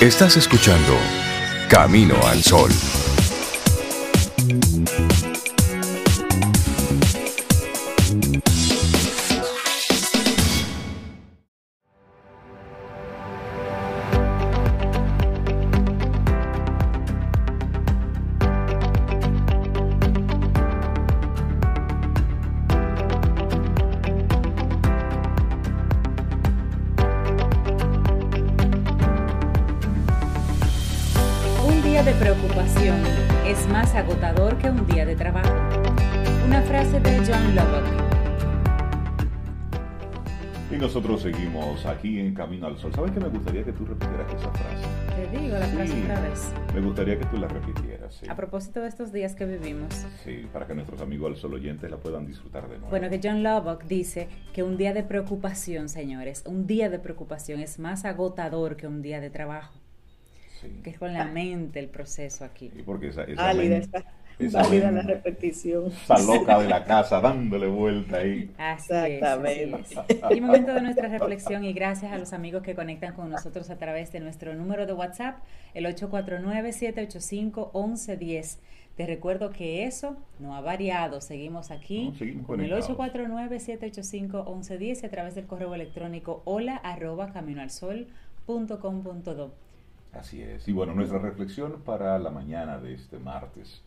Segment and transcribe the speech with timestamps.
[0.00, 0.94] Estás escuchando
[1.70, 2.70] Camino al Sol.
[42.86, 42.94] Sol.
[42.94, 44.86] ¿Sabes que me gustaría que tú repitieras esa frase?
[45.16, 46.52] Te digo la frase otra vez.
[46.74, 48.26] Me gustaría que tú la repitieras, sí.
[48.28, 50.06] A propósito de estos días que vivimos.
[50.24, 52.88] Sí, para que nuestros amigos al sol oyentes la puedan disfrutar de nuevo.
[52.88, 57.60] Bueno, que John Lubbock dice que un día de preocupación, señores, un día de preocupación
[57.60, 59.74] es más agotador que un día de trabajo.
[60.60, 60.80] Sí.
[60.84, 62.70] Que es con la mente el proceso aquí.
[62.74, 64.04] Y porque esa, esa, está esa
[64.38, 65.86] válida la repetición.
[65.86, 68.50] esa loca de la casa dándole vuelta ahí.
[68.58, 69.84] Así Exactamente.
[70.08, 70.18] es.
[70.36, 73.76] Y momento de nuestra reflexión y gracias a los amigos que conectan con nosotros a
[73.76, 75.38] través de nuestro número de WhatsApp,
[75.74, 78.58] el 849-785-1110.
[78.96, 81.20] Te recuerdo que eso no ha variado.
[81.20, 82.98] Seguimos aquí No, seguimos con el conectados.
[82.98, 89.52] 849-785-1110 y a través del correo electrónico hola arroba caminoalsol.com.do.
[90.12, 90.66] Así es.
[90.66, 93.82] Y bueno, nuestra reflexión para la mañana de este martes.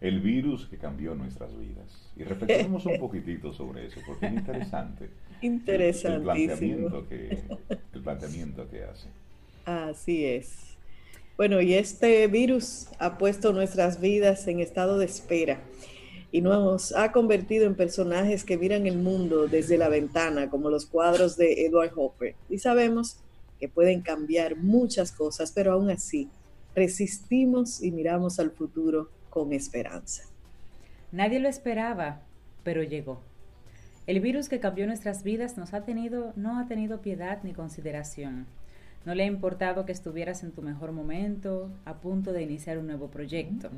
[0.00, 2.10] El virus que cambió nuestras vidas.
[2.16, 5.04] Y reflexionemos un poquitito sobre eso, porque es interesante.
[5.04, 6.88] El, el Interesantísimo.
[6.88, 7.38] planteamiento que,
[7.94, 9.08] el planteamiento que hace.
[9.66, 10.76] Así es.
[11.36, 15.60] Bueno, y este virus ha puesto nuestras vidas en estado de espera
[16.32, 20.86] y nos ha convertido en personajes que miran el mundo desde la ventana, como los
[20.86, 22.34] cuadros de Edward Hopper.
[22.48, 23.18] Y sabemos
[23.58, 26.28] que pueden cambiar muchas cosas, pero aún así
[26.74, 30.24] resistimos y miramos al futuro con esperanza.
[31.12, 32.20] Nadie lo esperaba,
[32.62, 33.20] pero llegó.
[34.06, 38.46] El virus que cambió nuestras vidas nos ha tenido, no ha tenido piedad ni consideración.
[39.04, 42.86] No le ha importado que estuvieras en tu mejor momento, a punto de iniciar un
[42.86, 43.70] nuevo proyecto.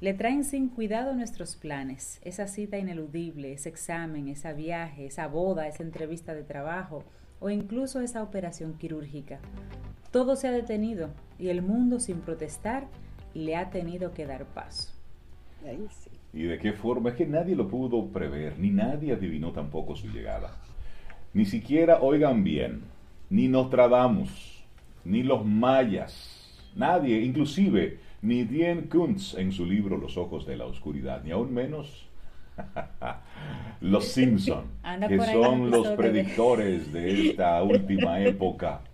[0.00, 5.68] Le traen sin cuidado nuestros planes, esa cita ineludible, ese examen, esa viaje, esa boda,
[5.68, 7.04] esa entrevista de trabajo
[7.38, 9.38] o incluso esa operación quirúrgica.
[10.10, 12.88] Todo se ha detenido y el mundo sin protestar
[13.34, 14.92] le ha tenido que dar paso.
[15.66, 16.10] Ahí sí.
[16.32, 17.10] ¿Y de qué forma?
[17.10, 20.56] Es que nadie lo pudo prever, ni nadie adivinó tampoco su llegada.
[21.34, 22.82] Ni siquiera, oigan bien,
[23.30, 24.64] ni Nostradamus,
[25.04, 30.66] ni los mayas, nadie, inclusive ni Dien Kuntz en su libro Los ojos de la
[30.66, 32.06] oscuridad, ni aún menos
[33.80, 34.64] los Simpson,
[35.08, 38.80] que son los predictores de esta última época.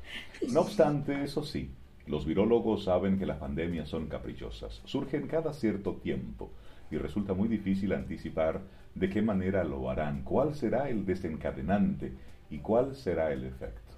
[0.53, 1.69] No obstante, eso sí,
[2.09, 6.51] los virólogos saben que las pandemias son caprichosas, surgen cada cierto tiempo
[6.91, 8.61] y resulta muy difícil anticipar
[8.95, 12.13] de qué manera lo harán, cuál será el desencadenante
[12.51, 13.89] y cuál será el efecto.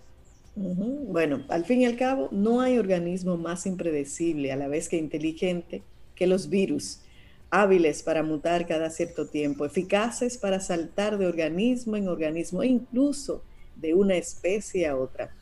[0.57, 4.97] Bueno, al fin y al cabo, no hay organismo más impredecible a la vez que
[4.97, 5.83] inteligente
[6.15, 7.01] que los virus,
[7.51, 13.43] hábiles para mutar cada cierto tiempo, eficaces para saltar de organismo en organismo e incluso
[13.77, 15.35] de una especie a otra.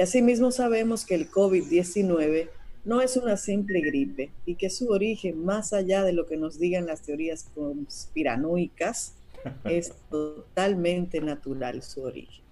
[0.00, 2.48] Y asimismo sabemos que el COVID-19
[2.86, 6.58] no es una simple gripe y que su origen, más allá de lo que nos
[6.58, 9.16] digan las teorías conspiranoicas,
[9.64, 12.42] es totalmente natural su origen.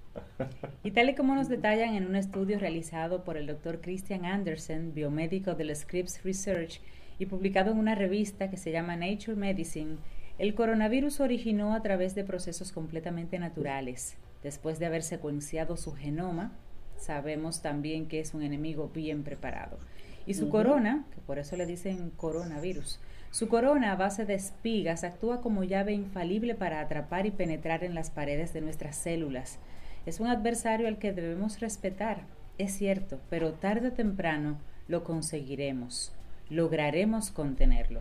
[0.84, 4.92] Y tal y como nos detallan en un estudio realizado por el doctor Christian Andersen,
[4.92, 6.82] biomédico del Scripps Research,
[7.18, 9.96] y publicado en una revista que se llama Nature Medicine,
[10.38, 14.18] el coronavirus originó a través de procesos completamente naturales.
[14.42, 16.52] Después de haber secuenciado su genoma,
[16.98, 19.78] sabemos también que es un enemigo bien preparado.
[20.26, 23.00] Y su corona, que por eso le dicen coronavirus,
[23.30, 27.94] su corona a base de espigas actúa como llave infalible para atrapar y penetrar en
[27.94, 29.58] las paredes de nuestras células.
[30.06, 32.22] Es un adversario al que debemos respetar,
[32.58, 34.58] es cierto, pero tarde o temprano
[34.88, 36.12] lo conseguiremos,
[36.50, 38.00] lograremos contenerlo.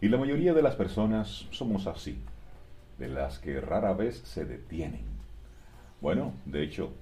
[0.00, 2.18] Y la mayoría de las personas somos así,
[2.98, 5.02] de las que rara vez se detienen.
[6.00, 6.92] Bueno, de hecho,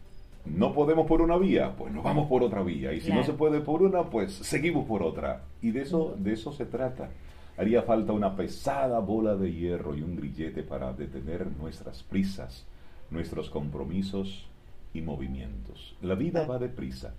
[0.47, 2.93] no podemos por una vía, pues nos vamos por otra vía.
[2.93, 5.43] Y si no se puede por una, pues seguimos por otra.
[5.61, 7.11] Y de eso, de eso se trata.
[7.59, 12.67] Haría falta una pesada bola de hierro y un grillete para detener nuestras prisas,
[13.11, 14.47] nuestros compromisos
[14.93, 15.97] y movimientos.
[16.03, 17.15] La vida va deprisa.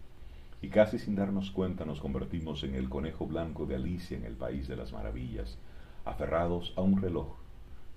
[0.61, 4.33] Y casi sin darnos cuenta nos convertimos en el conejo blanco de Alicia en el
[4.33, 5.57] País de las Maravillas,
[6.05, 7.27] aferrados a un reloj,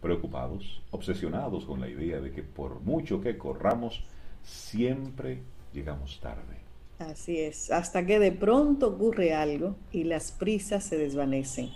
[0.03, 4.05] preocupados, obsesionados con la idea de que por mucho que corramos,
[4.43, 5.43] siempre
[5.73, 6.59] llegamos tarde.
[6.99, 11.71] Así es, hasta que de pronto ocurre algo y las prisas se desvanecen.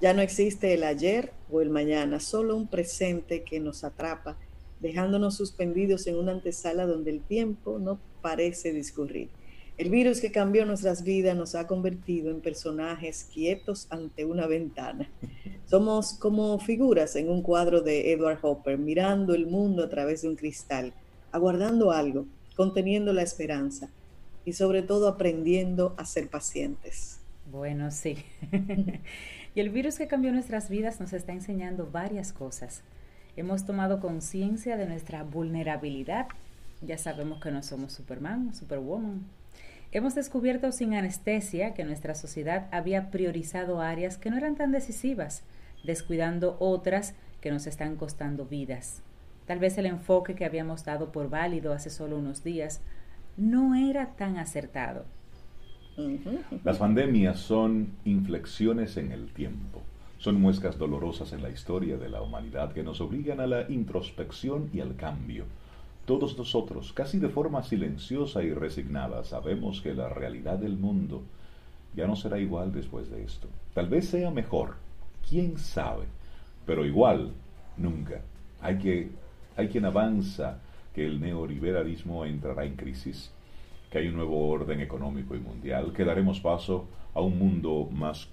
[0.00, 4.36] Ya no existe el ayer o el mañana, solo un presente que nos atrapa,
[4.80, 9.30] dejándonos suspendidos en una antesala donde el tiempo no parece discurrir.
[9.78, 15.08] El virus que cambió nuestras vidas nos ha convertido en personajes quietos ante una ventana.
[15.66, 20.28] Somos como figuras en un cuadro de Edward Hopper, mirando el mundo a través de
[20.28, 20.92] un cristal,
[21.38, 22.26] aguardando algo,
[22.56, 23.88] conteniendo la esperanza
[24.44, 27.20] y sobre todo aprendiendo a ser pacientes.
[27.50, 28.18] Bueno, sí.
[29.54, 32.82] y el virus que cambió nuestras vidas nos está enseñando varias cosas.
[33.36, 36.26] Hemos tomado conciencia de nuestra vulnerabilidad.
[36.82, 39.22] Ya sabemos que no somos Superman, Superwoman.
[39.92, 45.44] Hemos descubierto sin anestesia que nuestra sociedad había priorizado áreas que no eran tan decisivas,
[45.84, 49.02] descuidando otras que nos están costando vidas.
[49.48, 52.82] Tal vez el enfoque que habíamos dado por válido hace solo unos días
[53.38, 55.06] no era tan acertado.
[56.64, 59.80] Las pandemias son inflexiones en el tiempo,
[60.18, 64.68] son muescas dolorosas en la historia de la humanidad que nos obligan a la introspección
[64.74, 65.44] y al cambio.
[66.04, 71.22] Todos nosotros, casi de forma silenciosa y resignada, sabemos que la realidad del mundo
[71.96, 73.48] ya no será igual después de esto.
[73.72, 74.74] Tal vez sea mejor,
[75.26, 76.04] quién sabe,
[76.66, 77.32] pero igual,
[77.78, 78.20] nunca.
[78.60, 79.08] Hay, que,
[79.58, 80.60] hay quien avanza
[80.94, 83.32] que el neoliberalismo entrará en crisis,
[83.90, 88.28] que hay un nuevo orden económico y mundial, que daremos paso a un mundo más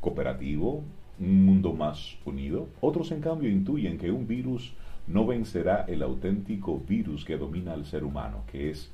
[0.00, 0.82] cooperativo,
[1.20, 2.66] un mundo más unido.
[2.80, 4.72] Otros, en cambio, intuyen que un virus
[5.06, 8.90] no vencerá el auténtico virus que domina al ser humano, que es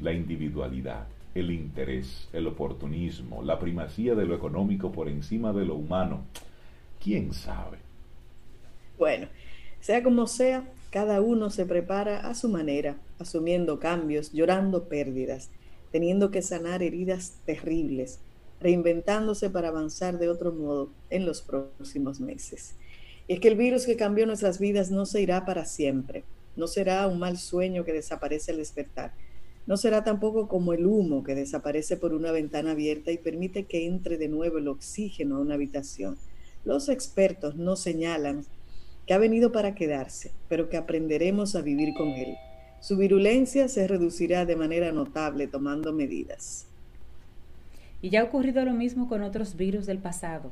[0.00, 5.76] la individualidad, el interés, el oportunismo, la primacía de lo económico por encima de lo
[5.76, 6.24] humano.
[7.02, 7.78] ¿Quién sabe?
[8.98, 9.28] Bueno,
[9.80, 15.50] sea como sea, cada uno se prepara a su manera, asumiendo cambios, llorando pérdidas,
[15.92, 18.18] teniendo que sanar heridas terribles,
[18.60, 22.74] reinventándose para avanzar de otro modo en los próximos meses.
[23.28, 26.24] Y es que el virus que cambió nuestras vidas no se irá para siempre,
[26.56, 29.14] no será un mal sueño que desaparece al despertar,
[29.66, 33.86] no será tampoco como el humo que desaparece por una ventana abierta y permite que
[33.86, 36.18] entre de nuevo el oxígeno a una habitación.
[36.64, 38.44] Los expertos nos señalan
[39.14, 42.36] ha venido para quedarse, pero que aprenderemos a vivir con él.
[42.80, 46.66] Su virulencia se reducirá de manera notable tomando medidas.
[48.02, 50.50] Y ya ha ocurrido lo mismo con otros virus del pasado.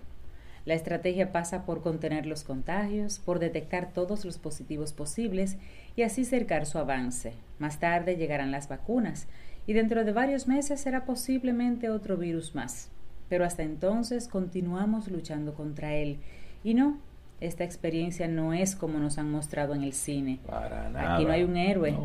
[0.66, 5.56] La estrategia pasa por contener los contagios, por detectar todos los positivos posibles
[5.96, 7.32] y así cercar su avance.
[7.58, 9.26] Más tarde llegarán las vacunas
[9.66, 12.90] y dentro de varios meses será posiblemente otro virus más.
[13.30, 16.18] Pero hasta entonces continuamos luchando contra él.
[16.62, 16.98] Y no,
[17.40, 20.40] esta experiencia no es como nos han mostrado en el cine.
[20.46, 21.14] Para nada.
[21.14, 21.96] Aquí no hay un héroe.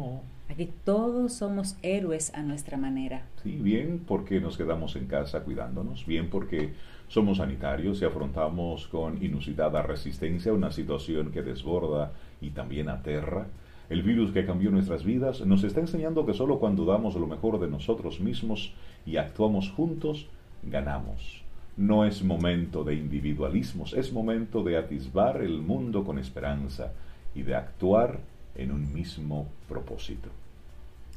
[0.49, 3.23] Aquí todos somos héroes a nuestra manera.
[3.41, 6.73] Sí, bien porque nos quedamos en casa cuidándonos, bien porque
[7.07, 13.47] somos sanitarios y afrontamos con inusitada resistencia una situación que desborda y también aterra.
[13.89, 17.59] El virus que cambió nuestras vidas nos está enseñando que solo cuando damos lo mejor
[17.59, 18.73] de nosotros mismos
[19.05, 20.27] y actuamos juntos,
[20.63, 21.42] ganamos.
[21.75, 26.91] No es momento de individualismos, es momento de atisbar el mundo con esperanza
[27.33, 28.19] y de actuar
[28.55, 30.29] en un mismo propósito.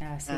[0.00, 0.32] Así,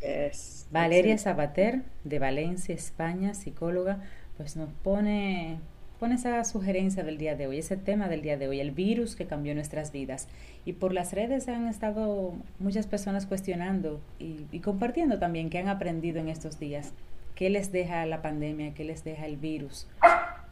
[0.00, 0.66] es.
[0.70, 4.00] Valeria Sabater, de Valencia, España, psicóloga,
[4.36, 5.58] pues nos pone,
[5.98, 9.16] pone esa sugerencia del día de hoy, ese tema del día de hoy, el virus
[9.16, 10.28] que cambió nuestras vidas.
[10.64, 15.68] Y por las redes han estado muchas personas cuestionando y, y compartiendo también qué han
[15.68, 16.92] aprendido en estos días.
[17.40, 18.74] ¿Qué les deja la pandemia?
[18.74, 19.86] ¿Qué les deja el virus?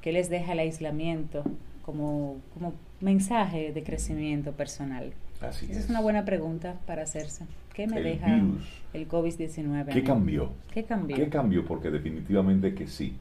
[0.00, 1.44] ¿Qué les deja el aislamiento
[1.82, 5.12] como, como mensaje de crecimiento personal?
[5.42, 5.84] Así Esa es.
[5.84, 7.44] es una buena pregunta para hacerse.
[7.74, 8.66] ¿Qué me El deja virus.
[8.94, 9.92] el COVID-19?
[9.92, 10.48] ¿Qué cambió?
[10.72, 11.14] ¿Qué cambió?
[11.14, 11.66] ¿Qué cambió?
[11.66, 13.18] Porque definitivamente que sí.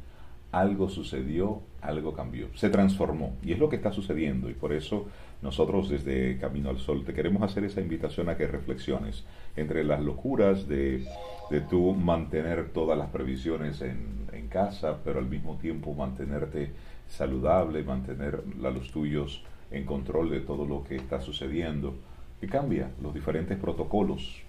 [0.53, 2.47] Algo sucedió, algo cambió.
[2.55, 3.33] Se transformó.
[3.43, 4.49] Y es lo que está sucediendo.
[4.49, 5.07] Y por eso
[5.41, 9.23] nosotros desde Camino al Sol te queremos hacer esa invitación a que reflexiones
[9.55, 11.05] entre las locuras de,
[11.51, 16.71] de tú mantener todas las previsiones en, en casa, pero al mismo tiempo mantenerte
[17.07, 21.95] saludable, mantener a los tuyos en control de todo lo que está sucediendo.
[22.39, 22.91] ¿Qué cambia?
[23.01, 24.41] Los diferentes protocolos.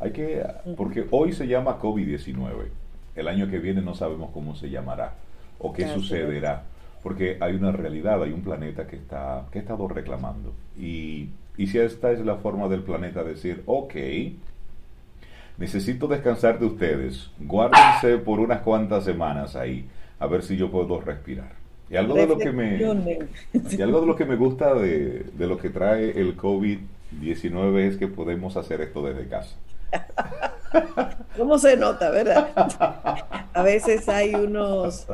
[0.00, 0.44] Hay que,
[0.76, 2.68] porque hoy se llama COVID-19.
[3.14, 5.14] El año que viene no sabemos cómo se llamará
[5.58, 6.64] o qué sucederá.
[7.06, 10.52] Porque hay una realidad, hay un planeta que está que ha estado reclamando.
[10.76, 13.94] Y, y si esta es la forma del planeta decir, ok,
[15.56, 21.00] necesito descansar de ustedes, guárdense por unas cuantas semanas ahí, a ver si yo puedo
[21.00, 21.52] respirar.
[21.88, 25.46] Y algo de lo que me, y algo de lo que me gusta de, de
[25.46, 29.54] lo que trae el COVID-19 es que podemos hacer esto desde casa.
[31.36, 32.48] ¿Cómo se nota, verdad?
[33.52, 35.06] A veces hay unos,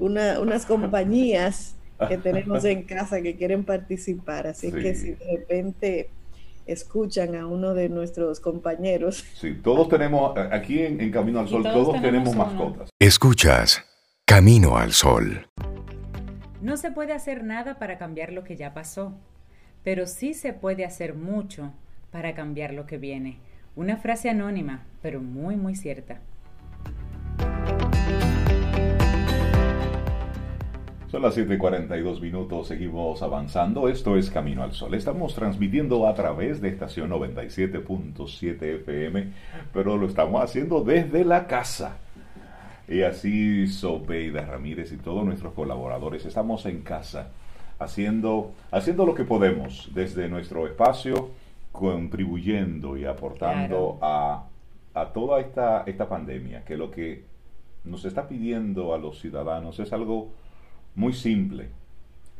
[0.00, 1.76] unas compañías
[2.08, 6.10] que tenemos en casa que quieren participar, así que si de repente
[6.66, 9.24] escuchan a uno de nuestros compañeros.
[9.34, 12.90] Sí, todos tenemos, aquí en, Camino al Sol, todos, tenemos mascotas.
[13.00, 13.84] Escuchas
[14.26, 15.48] Camino al Sol.
[16.60, 19.14] No se puede hacer nada para cambiar lo que ya pasó,
[19.82, 21.72] pero sí se puede hacer mucho
[22.10, 23.38] para cambiar lo que viene.
[23.74, 26.20] Una frase anónima, pero muy, muy cierta.
[31.10, 33.88] Son las 7:42 minutos, seguimos avanzando.
[33.88, 34.92] Esto es Camino al Sol.
[34.92, 39.32] Estamos transmitiendo a través de estación 97.7 FM,
[39.72, 41.96] pero lo estamos haciendo desde la casa.
[42.86, 47.30] Y así Sobeida Ramírez y todos nuestros colaboradores estamos en casa
[47.78, 51.30] haciendo, haciendo lo que podemos desde nuestro espacio
[51.72, 54.44] contribuyendo y aportando a,
[55.14, 57.24] toda esta, esta pandemia, que lo que
[57.84, 60.32] nos está pidiendo a los ciudadanos es algo
[60.98, 61.68] muy simple,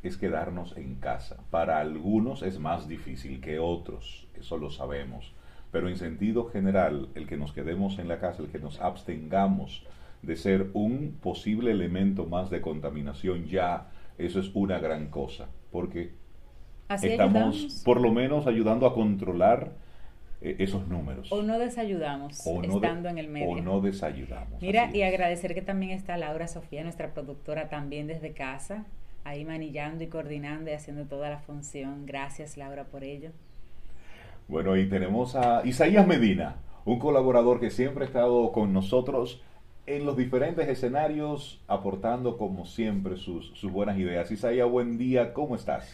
[0.03, 1.37] es quedarnos en casa.
[1.49, 5.33] Para algunos es más difícil que otros, eso lo sabemos,
[5.71, 9.85] pero en sentido general, el que nos quedemos en la casa, el que nos abstengamos
[10.23, 16.15] de ser un posible elemento más de contaminación ya, eso es una gran cosa, porque
[16.89, 19.71] estamos por lo menos ayudando a controlar
[20.41, 21.31] esos números.
[21.33, 23.49] O no desayudamos estando en el medio.
[23.49, 24.63] O no desayudamos.
[24.63, 28.85] Mira, y agradecer que también está Laura Sofía, nuestra productora, también desde casa,
[29.25, 32.07] ahí manillando y coordinando y haciendo toda la función.
[32.07, 33.31] Gracias, Laura, por ello.
[34.47, 39.43] Bueno, y tenemos a Isaías Medina, un colaborador que siempre ha estado con nosotros
[39.87, 44.31] en los diferentes escenarios, aportando como siempre sus, sus buenas ideas.
[44.31, 45.93] Isaías, buen día, ¿cómo estás?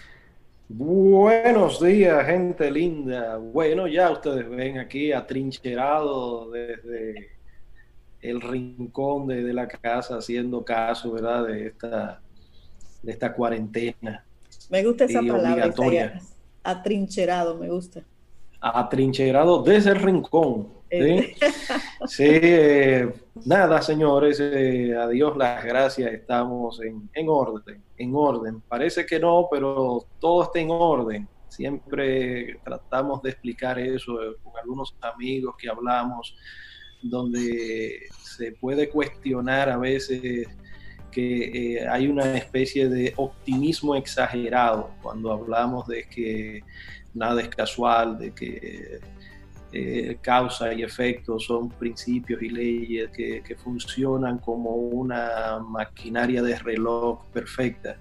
[0.68, 3.36] Buenos días, gente linda.
[3.36, 7.32] Bueno, ya ustedes ven aquí atrincherado desde
[8.22, 11.46] el rincón de, la casa, haciendo caso, ¿verdad?
[11.46, 12.22] De esta,
[13.02, 14.24] de esta cuarentena.
[14.70, 15.70] Me gusta esa palabra.
[16.62, 18.02] Atrincherado, me gusta.
[18.58, 20.68] Atrincherado desde el rincón.
[22.06, 23.12] Sí, eh,
[23.46, 28.60] nada, señores, eh, a Dios las gracias, estamos en, en, orden, en orden.
[28.60, 31.28] Parece que no, pero todo está en orden.
[31.48, 36.36] Siempre tratamos de explicar eso eh, con algunos amigos que hablamos,
[37.02, 40.48] donde se puede cuestionar a veces
[41.10, 46.64] que hay una especie de optimismo exagerado cuando hablamos de que
[47.14, 48.98] nada es casual, de que
[49.76, 57.24] eh, causa y efecto son principios y leyes que, funcionan como una maquinaria de reloj
[57.32, 57.96] perfecta.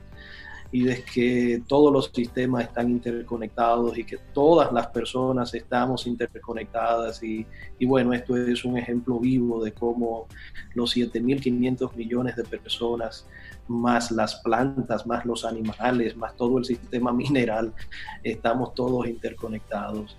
[0.71, 7.23] Y de que todos los sistemas están interconectados y que todas las personas estamos interconectadas.
[7.23, 7.47] Y,
[7.79, 10.27] y bueno, esto es un ejemplo vivo de cómo
[10.75, 13.27] los 7.500 millones de personas
[13.67, 17.73] más las plantas, más los animales, más todo el sistema mineral,
[18.23, 20.15] estamos todos interconectados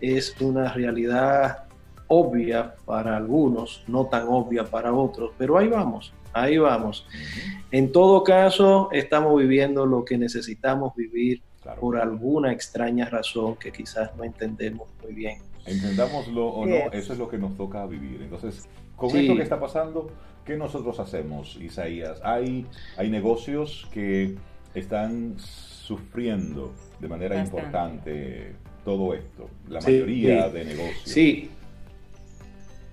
[0.00, 1.64] es una realidad
[2.08, 7.06] obvia para algunos, no tan obvia para otros, pero ahí vamos, ahí vamos.
[7.70, 11.42] En todo caso, estamos viviendo lo que necesitamos vivir
[11.80, 15.38] por alguna extraña razón que quizás no entendemos muy bien.
[15.66, 18.22] Entendámoslo o no, eso es lo que nos toca vivir.
[18.22, 20.10] Entonces, con esto que está pasando,
[20.46, 22.20] ¿qué nosotros hacemos, Isaías?
[22.24, 24.36] Hay, hay negocios que
[24.74, 28.54] están sufriendo de manera importante
[28.84, 31.02] todo esto, la mayoría de negocios.
[31.04, 31.50] Sí,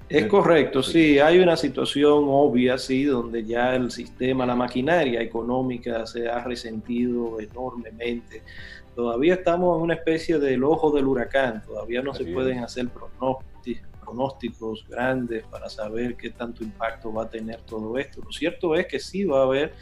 [0.08, 1.18] es correcto, sí.
[1.18, 7.40] hay una situación obvia, sí, donde ya el sistema, la maquinaria económica se ha resentido
[7.40, 8.44] enormemente.
[8.96, 12.88] Todavía estamos en una especie del ojo del huracán, todavía no se pueden hacer
[14.04, 18.22] pronósticos grandes para saber qué tanto impacto va a tener todo esto.
[18.24, 19.74] Lo cierto es que sí va a haber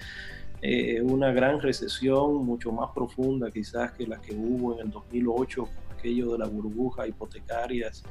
[0.62, 5.67] eh, una gran recesión mucho más profunda quizás que la que hubo en el 2008
[6.03, 8.03] aquello de la burbuja hipotecarias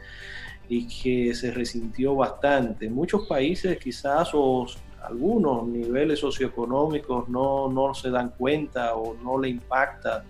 [0.69, 2.89] y que se resintió bastante.
[2.89, 4.67] Muchos países quizás o
[5.03, 10.25] algunos niveles socioeconómicos no, no se dan cuenta o no le impacta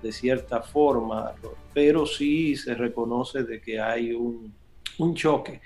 [0.00, 1.32] de cierta forma,
[1.74, 4.54] pero sí se reconoce de que hay un,
[4.98, 5.60] un choque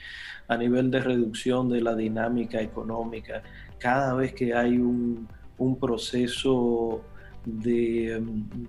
[0.48, 3.42] a nivel de reducción de la dinámica económica.
[3.78, 7.02] Cada vez que hay un, un proceso
[7.44, 8.22] de,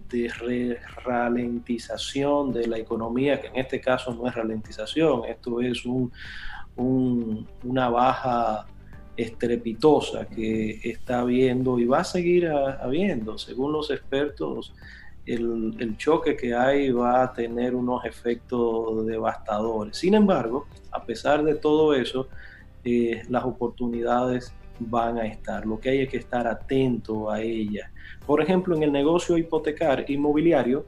[0.10, 6.12] de ralentización de la economía, que en este caso no es ralentización, esto es un,
[7.64, 8.66] una baja
[9.18, 13.38] estrepitosa que está habiendo y va a seguir habiendo.
[13.38, 14.74] Según los expertos,
[15.26, 19.98] el, choque que hay va a tener unos efectos devastadores.
[19.98, 22.28] Sin embargo, a pesar de todo eso,
[22.84, 25.66] eh, las oportunidades van a estar.
[25.66, 27.90] Lo que hay es que estar atento a ellas.
[28.26, 30.86] Por ejemplo, en el negocio hipotecar inmobiliario,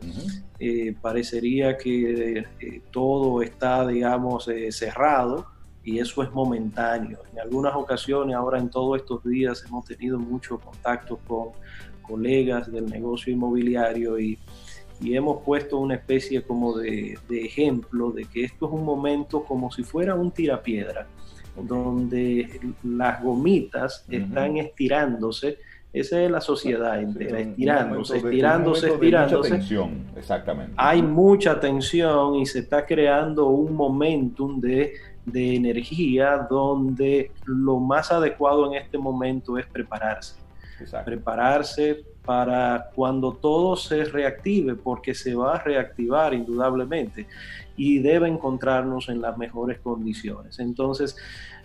[0.60, 5.46] eh, parecería que eh, todo está, digamos, cerrado
[5.88, 7.20] y eso es momentáneo.
[7.32, 11.52] En algunas ocasiones, ahora en todos estos días, hemos tenido mucho contacto con
[12.02, 14.38] colegas del negocio inmobiliario y,
[15.00, 19.84] hemos puesto una especie como de, ejemplo de que esto es un momento como si
[19.84, 21.08] fuera un tirapiedra,
[21.56, 25.60] donde las gomitas están estirándose.
[26.00, 29.50] Esa es la sociedad entera, estirándose, estirándose, estirándose.
[29.52, 30.74] tensión, exactamente.
[30.78, 34.94] Hay mucha tensión y se está creando un momentum de,
[35.26, 40.48] de energía donde lo más adecuado en este momento es prepararse
[41.06, 47.28] prepararse para cuando todo se reactive, porque se va a reactivar indudablemente
[47.78, 50.60] y debe encontrarnos en las mejores condiciones.
[50.60, 51.16] Entonces,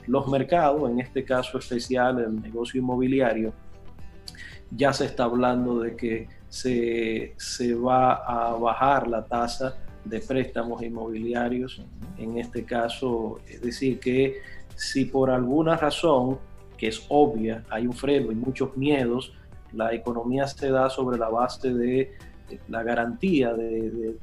[0.06, 3.52] los mercados, en este caso especial el negocio inmobiliario,
[4.76, 10.82] ya se está hablando de que se, se va a bajar la tasa de préstamos
[10.82, 11.82] inmobiliarios,
[12.18, 14.38] en este caso, es decir, que
[14.74, 16.38] si por alguna razón
[16.76, 19.32] que es obvia, hay un freno y muchos miedos,
[19.72, 22.12] la economía se da sobre la base de,
[22.68, 24.16] la garantía de,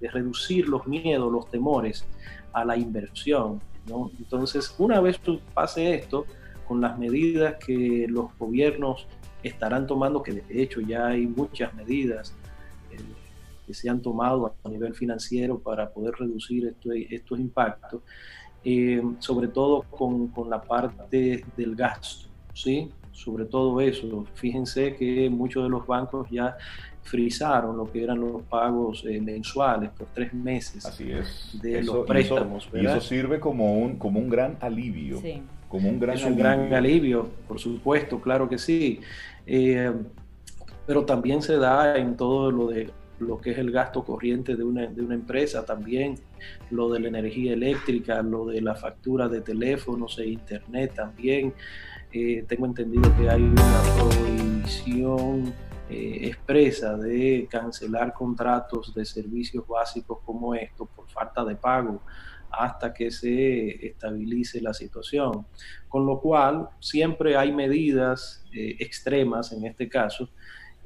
[0.00, 2.06] reducir los miedos, los temores
[2.52, 3.60] a la inversión.
[4.18, 5.20] Entonces, una vez
[5.52, 6.26] pase esto,
[6.68, 9.06] con las medidas que los gobiernos
[9.46, 12.34] estarán tomando, que de hecho ya hay muchas medidas
[12.90, 12.96] eh,
[13.66, 16.74] que se han tomado a nivel financiero para poder reducir
[17.10, 18.02] estos impactos,
[18.64, 22.90] eh, sobre todo con, con, la parte del gasto, ¿sí?
[23.12, 24.26] Sobre todo eso.
[24.34, 26.56] Fíjense que muchos de los bancos ya
[27.06, 31.58] frizaron lo que eran los pagos eh, mensuales por tres meses Así es.
[31.62, 32.68] de los préstamos.
[32.74, 35.20] Y eso, sirve como un, como un gran alivio.
[35.20, 35.42] Sí.
[35.68, 39.00] Como un gran es un gran alivio, por supuesto, claro que sí.
[39.46, 39.92] Eh,
[40.86, 44.64] pero también se da en todo lo de lo que es el gasto corriente de
[44.64, 46.16] una, de una empresa, también
[46.70, 51.54] lo de la energía eléctrica, lo de la factura de teléfonos e internet también.
[52.12, 55.52] Eh, tengo entendido que hay una prohibición
[55.88, 62.02] eh, expresa de cancelar contratos de servicios básicos como estos por falta de pago
[62.58, 65.46] hasta que se estabilice la situación.
[65.88, 70.28] Con lo cual, siempre hay medidas eh, extremas en este caso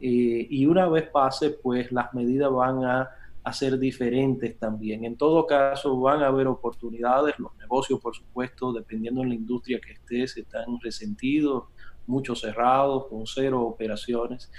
[0.00, 3.10] eh, y una vez pase, pues las medidas van a,
[3.52, 5.04] ser diferentes también.
[5.04, 9.80] En todo caso, van a haber oportunidades, los negocios, por supuesto, dependiendo de la industria
[9.80, 11.64] que estés, están resentidos,
[12.06, 14.52] muchos cerrados, con cero operaciones.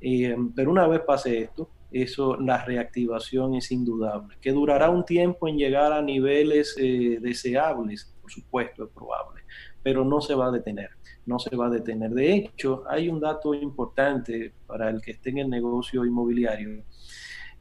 [0.00, 5.48] Eh, pero una vez pase esto, eso, la reactivación es indudable, que durará un tiempo
[5.48, 9.42] en llegar a niveles eh, deseables, por supuesto, es probable,
[9.82, 10.90] pero no se va a detener
[11.28, 12.10] no se va a detener.
[12.10, 16.82] De hecho, hay un dato importante para el que esté en el negocio inmobiliario.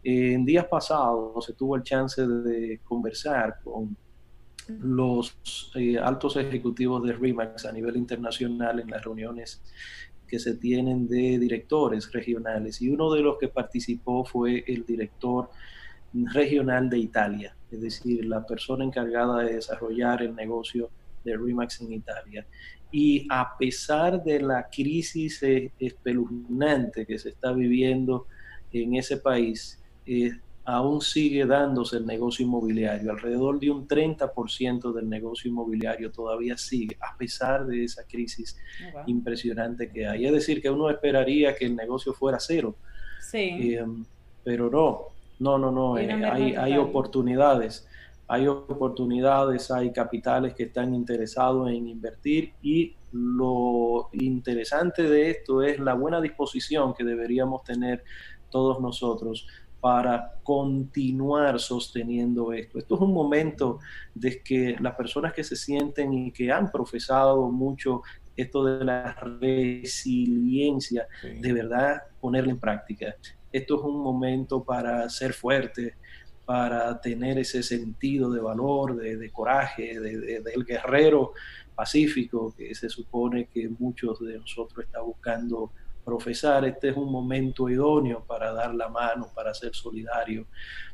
[0.03, 3.95] En días pasados se tuvo el chance de conversar con
[4.69, 9.61] los eh, altos ejecutivos de RIMAX a nivel internacional en las reuniones
[10.27, 15.49] que se tienen de directores regionales y uno de los que participó fue el director
[16.13, 20.89] regional de Italia, es decir, la persona encargada de desarrollar el negocio
[21.23, 22.45] de RIMAX en Italia.
[22.91, 25.41] Y a pesar de la crisis
[25.79, 28.27] espeluznante que se está viviendo
[28.71, 30.31] en ese país, eh,
[30.67, 33.09] aún sigue dándose el negocio inmobiliario.
[33.11, 38.57] Alrededor de un 30% del negocio inmobiliario todavía sigue, a pesar de esa crisis
[38.93, 40.25] oh, impresionante que hay.
[40.25, 42.75] Es decir, que uno esperaría que el negocio fuera cero.
[43.21, 43.75] Sí.
[43.75, 43.85] Eh,
[44.43, 45.05] pero no,
[45.39, 47.87] no, no, no, hay, hay oportunidades
[48.29, 55.79] hay oportunidades, hay capitales que están interesados en invertir y lo interesante de esto es
[55.79, 58.03] la buena disposición que deberíamos tener
[58.49, 59.47] todos nosotros
[59.79, 62.79] para continuar sosteniendo esto.
[62.79, 63.79] Esto es un momento
[64.13, 68.01] de que las personas que se sienten y que han profesado mucho
[68.35, 73.15] esto de la resiliencia, de verdad ponerla en práctica.
[73.51, 75.95] Esto es un momento para ser fuerte,
[76.45, 81.33] para tener ese sentido de valor, de, coraje, del guerrero
[81.75, 85.71] pacífico que se supone que muchos de nosotros están buscando
[86.07, 86.63] profesar.
[86.63, 90.47] Este es un momento idóneo para dar la mano, para ser solidario,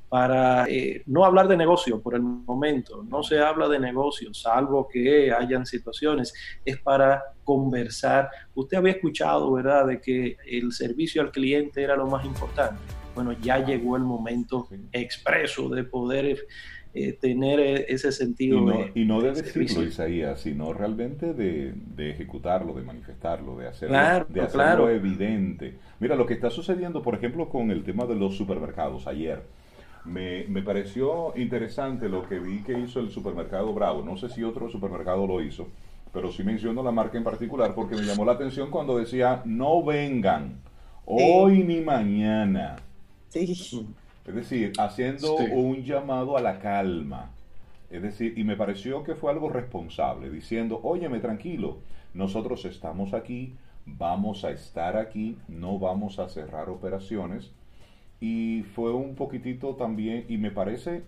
[0.10, 4.88] para eh, no hablar de negocio por el momento, no se habla de negocio, salvo
[4.91, 6.34] que hayan situaciones,
[6.65, 8.30] es para conversar.
[8.56, 12.82] Usted había escuchado, ¿verdad?, de que el servicio al cliente era lo más importante
[13.15, 16.47] bueno, ya llegó el momento expreso de poder
[16.95, 18.60] eh, tener e, ese sentido.
[18.60, 23.58] Y no de, y no de, decirlo, Isaías, sino realmente de, de, ejecutarlo, de manifestarlo,
[23.58, 25.75] de hacerlo, de hacerlo evidente.
[25.99, 29.41] Mira, lo que está sucediendo, por ejemplo, con el tema de los supermercados ayer.
[30.06, 34.03] Me, me, pareció interesante lo que vi que hizo el supermercado Bravo.
[34.03, 35.69] No sé si otro supermercado lo hizo,
[36.12, 39.82] pero sí menciono la marca en particular porque me llamó la atención cuando decía no
[39.82, 40.60] vengan
[41.06, 42.75] hoy ni mañana.
[43.29, 43.88] Sí.
[44.26, 47.32] Es decir, haciendo un llamado a la calma.
[47.90, 51.78] Es decir, y me pareció que fue algo responsable, diciendo, óyeme tranquilo,
[52.14, 53.56] nosotros estamos aquí,
[53.86, 57.52] vamos a estar aquí, no vamos a cerrar operaciones.
[58.20, 61.04] Y fue un poquitito también, y me parece,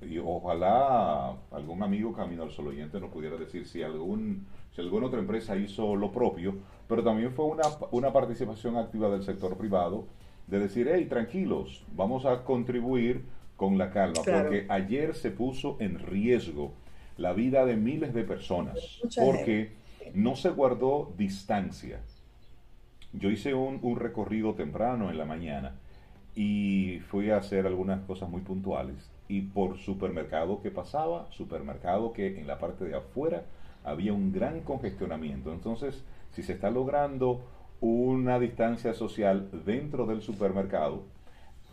[0.00, 5.06] y ojalá algún amigo Camino al Sol oyente nos pudiera decir si algún si alguna
[5.06, 6.54] otra empresa hizo lo propio,
[6.86, 10.04] pero también fue una, una participación activa del sector privado
[10.50, 13.24] de decir, hey, tranquilos, vamos a contribuir
[13.56, 16.72] con la calma, porque ayer se puso en riesgo
[17.16, 19.72] la vida de miles de personas, porque
[20.14, 22.00] no se guardó distancia.
[23.12, 25.74] Yo hice un, un, recorrido temprano en la mañana
[26.34, 29.10] y fui a hacer algunas cosas muy puntuales.
[29.28, 33.44] Y por supermercado que pasaba, supermercado que en la parte de afuera
[33.84, 35.52] había un gran congestionamiento.
[35.52, 37.42] Entonces, si se está logrando
[37.80, 41.04] una distancia social dentro del supermercado,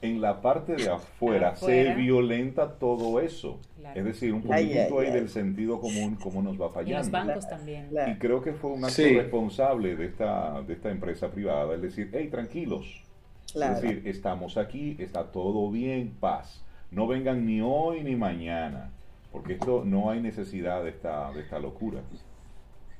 [0.02, 3.60] en la parte de afuera, se violenta todo eso.
[3.96, 6.92] Es decir, un poquito ahí del sentido común, cómo nos va fallando.
[6.92, 7.90] Y los bancos también.
[8.08, 12.12] Y creo que fue un acto responsable de esta, de esta empresa privada, es decir,
[12.14, 13.04] hey, tranquilos.
[13.48, 16.64] Es decir, estamos aquí, está todo bien, paz.
[16.92, 18.92] No vengan ni hoy ni mañana,
[19.32, 22.02] porque esto no hay necesidad de esta, de esta locura.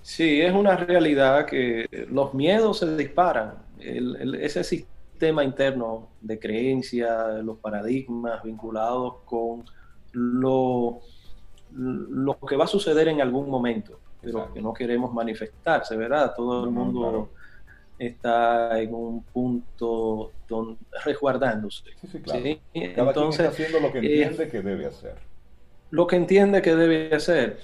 [0.08, 3.56] Sí, es una realidad que los miedos se disparan.
[3.78, 9.66] ese sistema interno de creencia, los paradigmas vinculados con
[10.14, 11.02] lo,
[11.74, 16.34] lo que va a suceder en algún momento, pero que no queremos manifestarse, ¿verdad?
[16.38, 17.32] Todo el mundo
[18.00, 21.84] está en un punto donde, resguardándose.
[22.00, 22.46] Sí, sí, claro.
[22.74, 25.16] Entonces, está haciendo lo que entiende eh, que debe hacer.
[25.90, 27.60] Lo que entiende que debe hacer.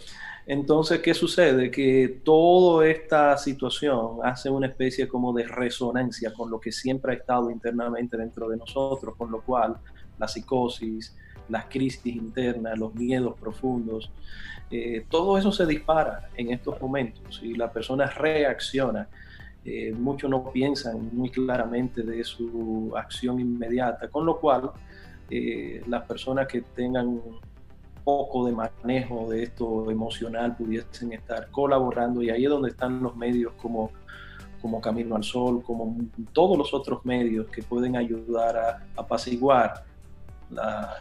[0.46, 1.72] Entonces, ¿qué sucede?
[1.72, 7.16] Que toda esta situación hace una especie como de resonancia con lo que siempre ha
[7.16, 9.78] estado internamente dentro de nosotros, con lo cual
[10.20, 11.16] la psicosis,
[11.48, 14.12] las crisis internas, los miedos profundos,
[14.70, 19.08] eh, todo eso se dispara en estos momentos y la persona reacciona.
[19.64, 24.72] Eh, muchos no piensan muy claramente de su acción inmediata, con lo cual
[25.30, 27.22] eh, las personas que tengan
[28.04, 33.16] poco de manejo de esto emocional pudiesen estar colaborando y ahí es donde están los
[33.16, 33.92] medios como,
[34.62, 35.96] como Camino al Sol, como
[36.34, 39.86] todos los otros medios que pueden ayudar a, apaciguar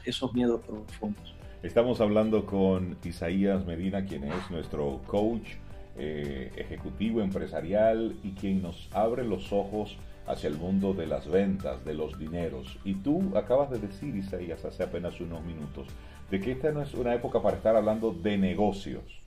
[0.04, 1.34] esos miedos profundos.
[1.62, 5.56] Estamos hablando con Isaías Medina, quien es nuestro coach
[5.96, 11.84] eh, ejecutivo empresarial y quien nos abre los ojos hacia el mundo de las ventas,
[11.84, 12.78] de los dineros.
[12.84, 15.86] Y tú acabas de decir, Isaías, hace apenas unos minutos,
[16.32, 19.20] de que esta no es una época para estar hablando de negocios,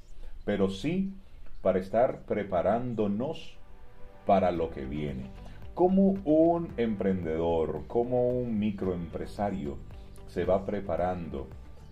[0.44, 1.14] pero sí
[1.62, 3.56] para estar preparándonos
[4.26, 5.30] para lo que viene.
[5.76, 9.78] Como un emprendedor, como un microempresario
[10.30, 11.46] se va preparando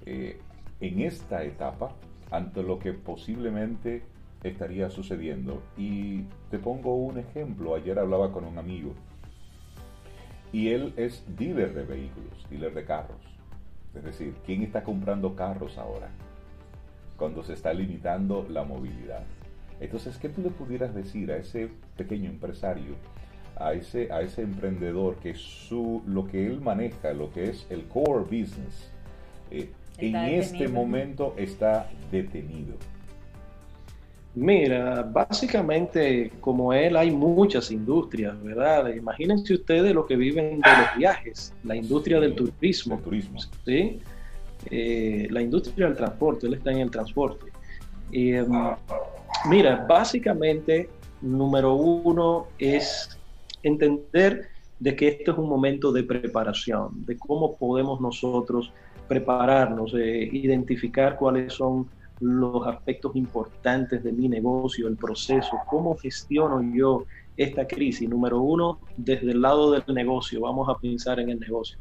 [0.08, 0.40] eh,
[0.82, 1.94] en esta etapa
[2.32, 4.02] ante lo que posiblemente
[4.42, 5.62] estaría sucediendo.
[5.78, 7.76] Y te pongo un ejemplo.
[7.76, 8.94] Ayer hablaba con un amigo
[10.52, 13.33] y él es dealer de vehículos, dealer de carros.
[13.96, 16.10] Es decir, ¿quién está comprando carros ahora?
[17.18, 19.24] Cuando se está limitando la movilidad.
[19.80, 22.96] Entonces, ¿qué tú le pudieras decir a ese pequeño empresario,
[23.56, 27.84] a ese, a ese emprendedor que su, lo que él maneja, lo que es el
[27.86, 28.92] core business,
[29.52, 32.76] eh, en este momento está detenido?
[34.36, 38.92] Mira, básicamente como él hay muchas industrias, ¿verdad?
[38.92, 43.00] Imagínense ustedes lo que viven de los viajes, la industria del turismo.
[43.00, 43.40] turismo.
[43.64, 44.00] ¿sí?
[44.72, 47.46] Eh, la industria del transporte, él está en el transporte.
[48.12, 48.50] Em,
[49.50, 50.90] mira, básicamente,
[51.22, 53.16] número uno es
[53.62, 54.48] entender
[54.80, 58.74] de que este es un momento de preparación, de cómo podemos nosotros
[59.08, 61.88] prepararnos, eh, identificar cuáles son
[62.20, 67.06] los aspectos importantes de mi negocio, el proceso, cómo gestiono yo
[67.38, 68.08] esta crisis.
[68.08, 71.78] Número uno, desde el lado del negocio, vamos a pensar en el negocio,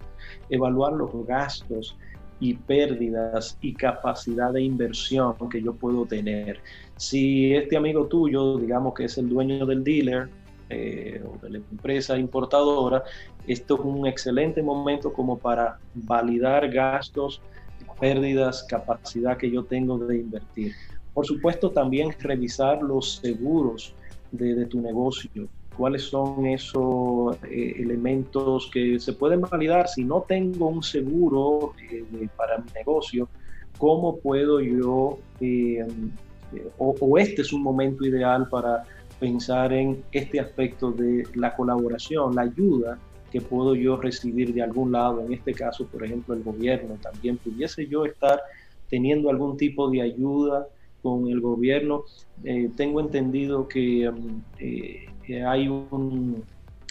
[0.48, 1.96] evaluar los gastos
[2.40, 6.60] y pérdidas y capacidad de inversión que yo puedo tener.
[6.96, 10.28] Si este amigo tuyo, digamos que es el dueño del dealer,
[10.68, 13.04] eh, o de la empresa importadora,
[13.46, 17.42] esto es un excelente momento como para validar gastos,
[18.02, 20.72] pérdidas, capacidad que yo tengo de invertir.
[21.14, 23.94] Por supuesto, también revisar los seguros
[24.32, 25.46] de, tu negocio.
[25.76, 29.86] ¿Cuáles son esos eh, elementos que se pueden validar?
[29.86, 33.28] Si no tengo un seguro eh, para mi negocio,
[33.78, 35.86] ¿cómo puedo yo, eh,
[36.78, 38.82] o, este es un momento ideal para
[39.20, 42.98] pensar en este aspecto de la colaboración, la ayuda
[43.32, 47.38] que puedo yo recibir de algún lado, en este caso, por ejemplo, el gobierno, también
[47.38, 48.42] pudiese yo estar
[48.90, 50.68] teniendo algún tipo de ayuda
[51.02, 52.04] con el gobierno.
[52.44, 55.06] Eh, tengo entendido que, um, eh,
[55.46, 56.44] hay un,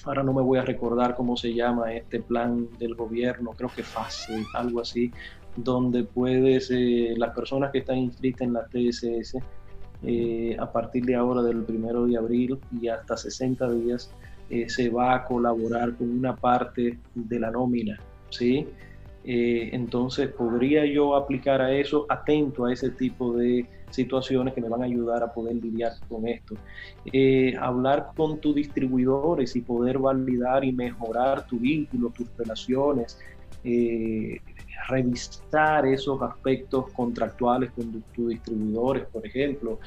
[0.04, 3.84] ahora no me voy a recordar cómo se llama este plan del gobierno, creo que
[3.84, 5.12] fácil, algo así,
[5.56, 9.38] donde puedes, eh, las personas que están inscritas en la TSS,
[10.58, 14.12] a partir de ahora del primero de abril y hasta 60 días,
[14.68, 18.68] se va a colaborar con una parte de la nómina, ¿sí?
[19.24, 24.82] entonces, ¿podría yo aplicar a eso atento a ese tipo de situaciones que me van
[24.82, 26.56] a ayudar a poder lidiar con esto.
[27.12, 33.20] Eh, hablar con tus distribuidores y poder validar y mejorar tu vínculo, tus relaciones,
[33.64, 34.40] eh,
[34.90, 39.80] revisar esos aspectos contractuales con tus distribuidores, por ejemplo.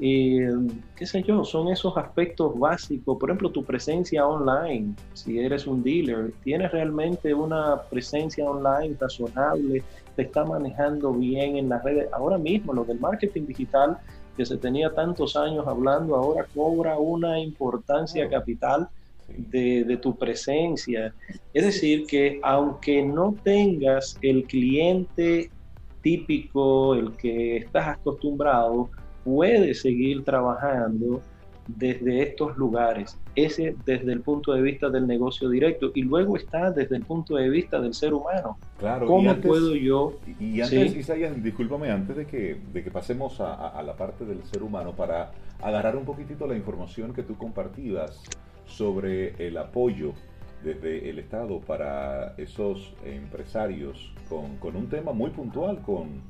[0.00, 0.48] Eh,
[0.94, 3.18] qué sé yo, son esos aspectos básicos.
[3.18, 9.82] Por ejemplo, tu presencia online, si eres un dealer, tienes realmente una presencia online razonable
[10.18, 12.08] te está manejando bien en las redes.
[12.12, 13.98] Ahora mismo lo del marketing digital
[14.36, 18.88] que se tenía tantos años hablando, ahora cobra una importancia capital
[19.28, 21.14] de, de, tu presencia.
[21.54, 25.52] Es decir, que aunque no tengas el cliente
[26.02, 28.90] típico, el que estás acostumbrado,
[29.28, 31.20] puedes seguir trabajando
[31.66, 33.18] desde estos lugares.
[33.34, 37.36] Ese desde el punto de vista del negocio directo y luego está desde el punto
[37.36, 38.58] de vista del ser humano.
[38.78, 39.06] Claro.
[39.06, 40.18] ¿Cómo puedo yo?
[40.40, 44.62] Y antes, Isaías, discúlpame, antes de que, de que pasemos a, la parte del ser
[44.62, 48.22] humano para agarrar un poquitito la información que tú compartías
[48.64, 50.12] sobre el apoyo
[50.64, 56.22] desde el Estado para esos empresarios con, con un tema muy puntual con,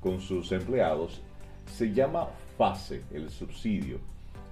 [0.00, 1.22] con sus empleados,
[1.70, 3.98] se llama FASE, el subsidio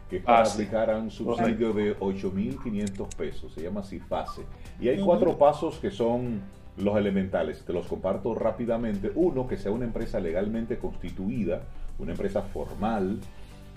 [0.08, 4.42] que para aplicar a un subsidio de 8.500 pesos, se llama CIFASE.
[4.80, 6.40] Y hay cuatro pasos que son
[6.78, 9.12] los elementales, te los comparto rápidamente.
[9.14, 11.62] Uno, que sea una empresa legalmente constituida,
[11.98, 13.18] una empresa formal.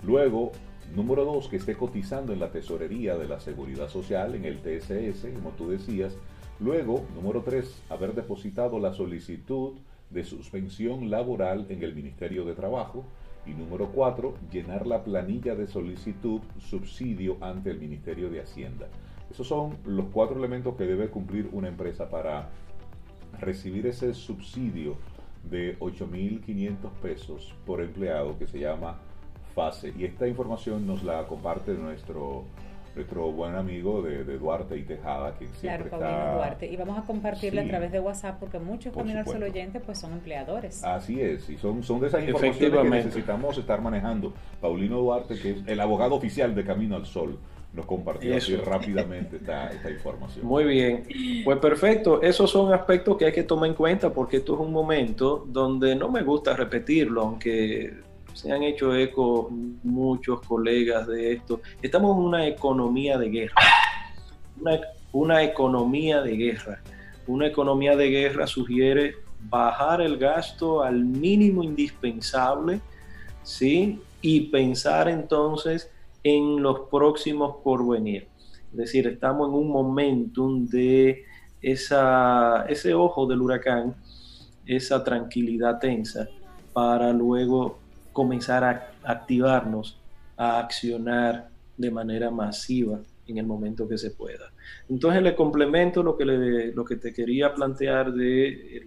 [0.04, 0.52] Luego,
[0.94, 5.26] número dos, que esté cotizando en la tesorería de la Seguridad Social, en el TSS,
[5.34, 6.16] como tú decías.
[6.60, 9.74] Luego, número tres, haber depositado la solicitud
[10.10, 13.04] de suspensión laboral en el Ministerio de Trabajo.
[13.46, 18.88] Y número cuatro, llenar la planilla de solicitud subsidio ante el Ministerio de Hacienda.
[19.30, 22.50] Esos son los cuatro elementos que debe cumplir una empresa para
[23.40, 24.96] recibir ese subsidio
[25.50, 28.98] de 8.500 pesos por empleado que se llama
[29.54, 29.92] FASE.
[29.98, 32.44] Y esta información nos la comparte nuestro
[32.94, 36.34] nuestro buen amigo de, Duarte y Tejada, que siempre claro, está...
[36.34, 36.66] Duarte.
[36.66, 39.98] Y vamos a compartirle a través de WhatsApp porque muchos Camino al Sol oyentes pues
[39.98, 40.84] son empleadores.
[40.84, 44.32] Así es, y son, son de esas informaciones que necesitamos estar manejando.
[44.60, 47.38] Paulino Duarte, que es el abogado oficial de Camino al Sol,
[47.72, 50.44] nos compartió así rápidamente esta, esta, información.
[50.44, 51.04] Muy bien,
[51.44, 52.20] pues perfecto.
[52.20, 55.96] Esos son aspectos que hay que tomar en cuenta porque esto es un momento donde
[55.96, 57.94] no me gusta repetirlo, aunque
[58.34, 59.48] se han hecho eco
[59.82, 61.60] muchos colegas de esto.
[61.80, 63.54] Estamos en una economía de guerra.
[65.12, 66.80] Una, economía de guerra.
[67.26, 69.16] Una economía de guerra sugiere
[69.48, 72.80] bajar el gasto al mínimo indispensable,
[73.42, 74.00] ¿sí?
[74.20, 75.90] Y pensar entonces
[76.22, 78.28] en los próximos por venir.
[78.70, 81.24] Es decir, estamos en un momentum de
[81.60, 83.94] esa, ese ojo del huracán,
[84.64, 86.28] esa tranquilidad tensa,
[86.72, 87.81] para luego
[88.12, 89.98] comenzar a activarnos,
[90.36, 94.52] a accionar de manera masiva en el momento que se pueda.
[94.88, 96.24] Entonces le complemento lo que,
[96.74, 98.82] lo que te quería plantear de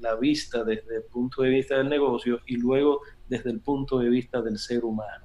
[0.00, 4.08] la vista desde el punto de vista del negocio y luego desde el punto de
[4.08, 5.24] vista del ser humano.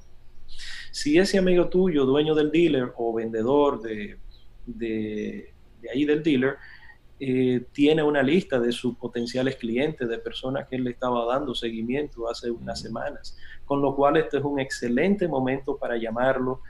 [0.92, 4.18] Si ese amigo tuyo, dueño del dealer o vendedor de,
[4.66, 6.58] de, de ahí del dealer,
[7.24, 11.54] eh, tiene una lista de sus potenciales clientes, de personas que él le estaba dando
[11.54, 16.62] seguimiento hace unas semanas, con lo cual este es un excelente momento para llamarlo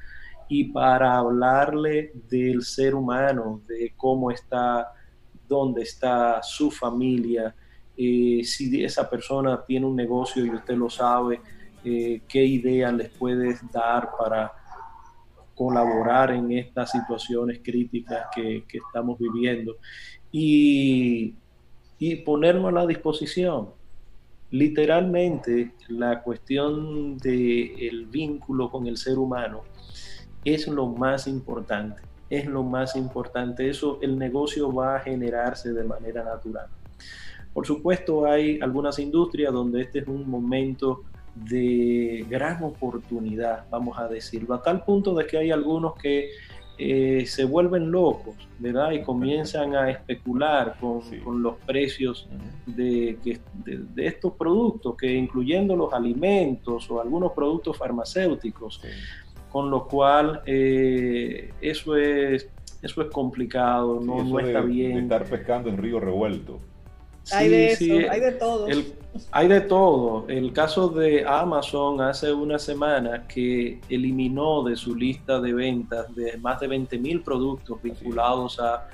[0.50, 4.92] y para hablarle del ser humano, de cómo está,
[5.48, 7.56] dónde está su familia,
[7.96, 11.40] eh, si esa persona tiene un negocio y usted lo sabe,
[11.86, 14.52] eh, qué ideas les puedes dar para
[15.56, 19.78] colaborar en estas situaciones críticas que, estamos viviendo
[20.32, 21.36] y,
[22.00, 23.70] y ponernos a la disposición.
[24.52, 29.62] Literalmente, la cuestión del vínculo con el ser humano
[30.44, 33.70] es lo más importante, es lo más importante.
[33.70, 36.68] Eso, el negocio va a generarse de manera natural.
[37.54, 41.04] Por supuesto, hay algunas industrias donde este es un momento
[41.36, 46.30] de gran oportunidad, vamos a decirlo, a tal punto de que hay algunos que
[46.84, 48.92] eh, se vuelven locos, ¿verdad?
[48.92, 51.04] Y comienzan a especular con,
[51.44, 52.28] los precios
[52.66, 53.20] de,
[53.64, 58.82] de, estos productos, que incluyendo los alimentos o algunos productos farmacéuticos,
[59.52, 62.50] con lo cual eh, eso, es,
[62.82, 64.98] eso es complicado, no, no está bien.
[64.98, 66.62] estar pescando en río revuelto
[67.32, 68.68] hay de eso, hay de todo.
[69.32, 70.26] hay de todo.
[70.28, 76.38] El caso de Amazon hace una semana que eliminó de su lista de ventas de
[76.38, 78.88] más de 20 mil productos vinculados a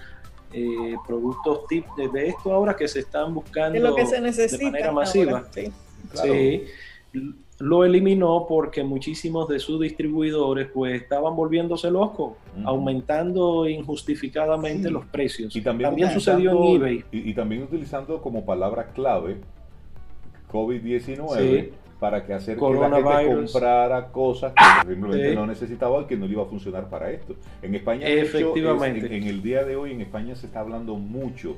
[0.54, 4.72] eh, productos tip de, esto ahora que se están buscando lo que se necesita de
[4.72, 5.48] manera masiva.
[6.14, 6.64] sí
[7.60, 15.56] lo eliminó porque muchísimos de sus distribuidores pues estaban volviéndose locos, aumentando injustificadamente los precios.
[15.56, 17.04] Y también, sucedió en eBay.
[17.12, 19.38] Y, también utilizando como palabra clave
[20.52, 26.16] COVID-19 para que hacer que la gente comprara cosas que simplemente no necesitaba y que
[26.16, 27.36] no iba a funcionar para esto.
[27.64, 29.18] En España, Efectivamente.
[29.18, 31.58] en el día de hoy en España se está hablando mucho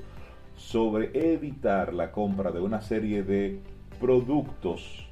[0.55, 3.59] sobre evitar la compra de una serie de
[3.99, 5.08] productos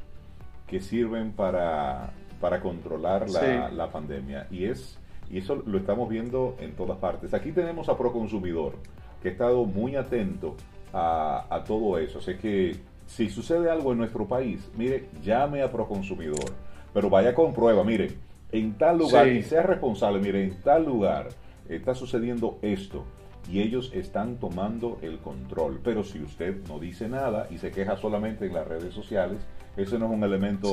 [0.68, 4.48] que sirven para, para controlar la, pandemia.
[4.52, 5.00] Y, es,
[5.30, 7.34] y eso lo estamos viendo en todas partes.
[7.34, 8.76] Aquí tenemos a Proconsumidor,
[9.22, 10.56] que ha estado muy atento
[10.94, 12.20] a, todo eso.
[12.20, 12.76] Así que
[13.06, 16.54] si sucede algo en nuestro país, mire, llame a Proconsumidor,
[16.94, 18.12] pero vaya con prueba, mire,
[18.52, 21.30] en tal lugar, y sea responsable, mire, en tal lugar
[21.70, 23.04] está sucediendo esto
[23.52, 25.80] y ellos están tomando el control.
[25.84, 29.40] Pero si usted no dice nada y se queja solamente en las redes sociales,
[29.78, 30.72] eso no es un elemento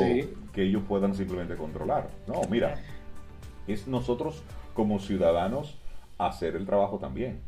[0.52, 2.08] que ellos puedan simplemente controlar.
[2.26, 2.76] No, mira,
[3.66, 5.76] es nosotros como ciudadanos
[6.18, 7.38] hacer el trabajo también.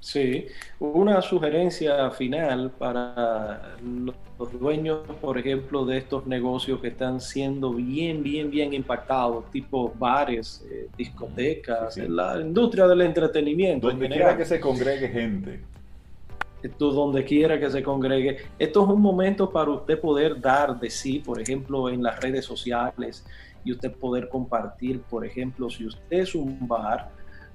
[0.00, 0.46] Sí,
[0.80, 8.20] una sugerencia final para los dueños, por ejemplo, de estos negocios que están siendo bien,
[8.20, 13.86] bien, bien impactados, tipo bares, eh, discotecas, la industria del entretenimiento.
[13.90, 15.71] Donde quiera que se congregue gente
[16.78, 18.38] donde quiera que se congregue.
[18.58, 22.44] Esto es un momento para usted poder dar de sí, por ejemplo, en las redes
[22.44, 23.24] sociales
[23.64, 27.10] y usted poder compartir, por ejemplo, si usted es un bar,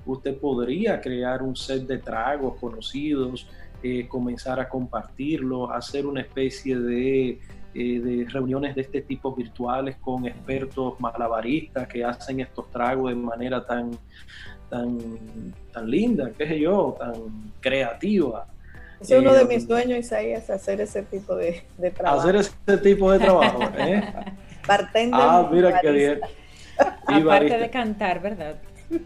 [0.06, 3.48] usted podría crear un set de tragos conocidos,
[3.84, 7.40] eh, comenzar a compartirlo, hacer una especie de,
[7.74, 13.16] eh, de, reuniones de este tipo virtuales con expertos malabaristas que hacen estos tragos de
[13.16, 13.92] manera tan,
[14.70, 14.98] tan,
[15.72, 18.48] tan linda, qué sé yo, tan creativa.
[19.00, 21.64] Es uno de mis sueños, Isaías, hacer ese tipo de,
[21.96, 22.20] trabajo.
[22.20, 24.04] Hacer ese tipo de trabajo, ¿eh?
[25.14, 26.20] Ah, mira qué bien.
[27.06, 28.58] Aparte de cantar, ¿verdad?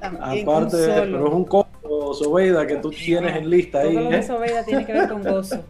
[0.02, 3.96] Aparte, pero es un costo, Sobeida, que tú tienes en lista ahí.
[3.96, 4.24] Todo ¿eh?
[4.24, 5.64] Sobeida tiene que ver con gozo.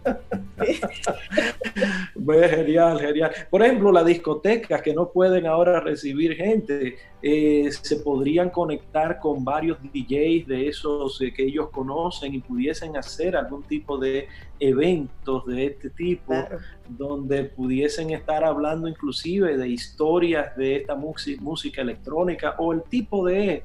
[2.50, 3.32] genial, genial.
[3.50, 9.44] Por ejemplo, las discotecas que no pueden ahora recibir gente, eh, se podrían conectar con
[9.46, 14.28] varios DJs de esos eh, que ellos conocen y pudiesen hacer algún tipo de
[14.60, 16.34] eventos de este tipo,
[16.88, 23.64] donde pudiesen estar hablando inclusive de historias de esta música electrónica o el tipo de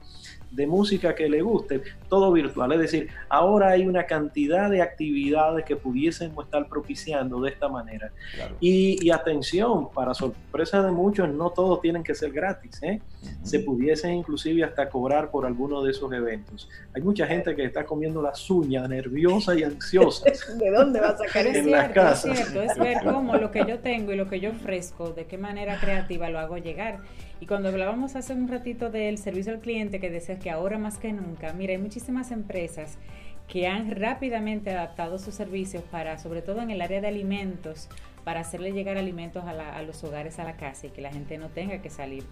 [0.51, 2.73] de música que le guste, todo virtual.
[2.73, 8.13] Es decir, ahora hay una cantidad de actividades que pudiésemos estar propiciando de esta manera.
[8.61, 12.83] Y, atención, para sorpresa de muchos, no todos tienen que ser gratis.
[12.83, 13.01] ¿eh?
[13.43, 16.69] Se pudiesen inclusive hasta cobrar por alguno de esos eventos.
[16.95, 20.25] Hay mucha gente que está comiendo las uñas, nerviosa y ansiosa.
[20.59, 21.57] ¿De dónde va a sacar en?
[21.57, 25.27] Es cierto, es ver cómo lo que yo tengo y lo que yo ofrezco, de
[25.27, 27.01] qué manera creativa lo hago llegar.
[27.41, 30.99] Y cuando hablábamos hace un ratito del servicio al cliente, que decías que ahora más
[30.99, 32.99] que nunca, mira, hay muchísimas empresas
[33.47, 37.89] que han rápidamente adaptado sus servicios para, sobre todo en el área de alimentos,
[38.25, 41.39] para hacerle llegar alimentos a, a los hogares, a la casa y que la gente
[41.39, 42.25] no tenga que salir.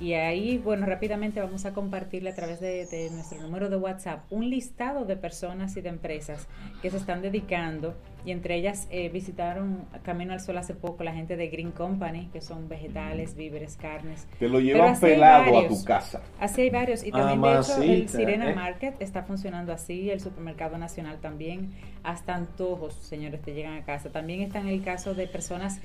[0.00, 4.48] Y ahí, bueno, rápidamente vamos a compartirle a través de, nuestro número de WhatsApp un
[4.48, 6.48] listado de personas y de empresas
[6.80, 7.94] que se están dedicando
[8.24, 12.28] y entre ellas eh, visitaron Camino al Sol hace poco la gente de Green Company,
[12.32, 14.26] que son vegetales, víveres, carnes.
[14.38, 16.22] Te lo llevan pelado a tu casa.
[16.38, 17.04] Así hay varios.
[17.04, 18.54] Y también, de hecho, el Sirena ¿eh?
[18.54, 21.72] Market está funcionando así, el Supermercado Nacional también.
[22.02, 24.10] Hasta antojos, señores, te llegan a casa.
[24.10, 25.80] También está en el caso de personas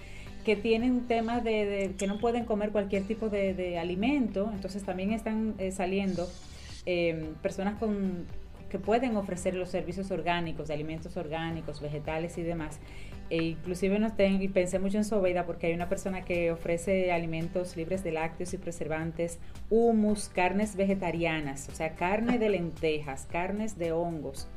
[0.46, 5.56] que tienen temas de, que no pueden comer cualquier tipo de, alimento, entonces también están
[5.58, 6.30] eh, saliendo
[6.86, 8.26] em, personas con,
[8.70, 12.80] que pueden ofrecer los servicios orgánicos, de alimentos orgánicos, vegetales y demás.
[13.32, 17.12] E inclusive nos ten, y pensé mucho en Sobeida porque hay una persona que ofrece
[17.12, 19.40] alimentos libres de lácteos y preservantes,
[19.72, 24.48] humus, carnes vegetarianas, o sea, carne de lentejas, carnes de hongos,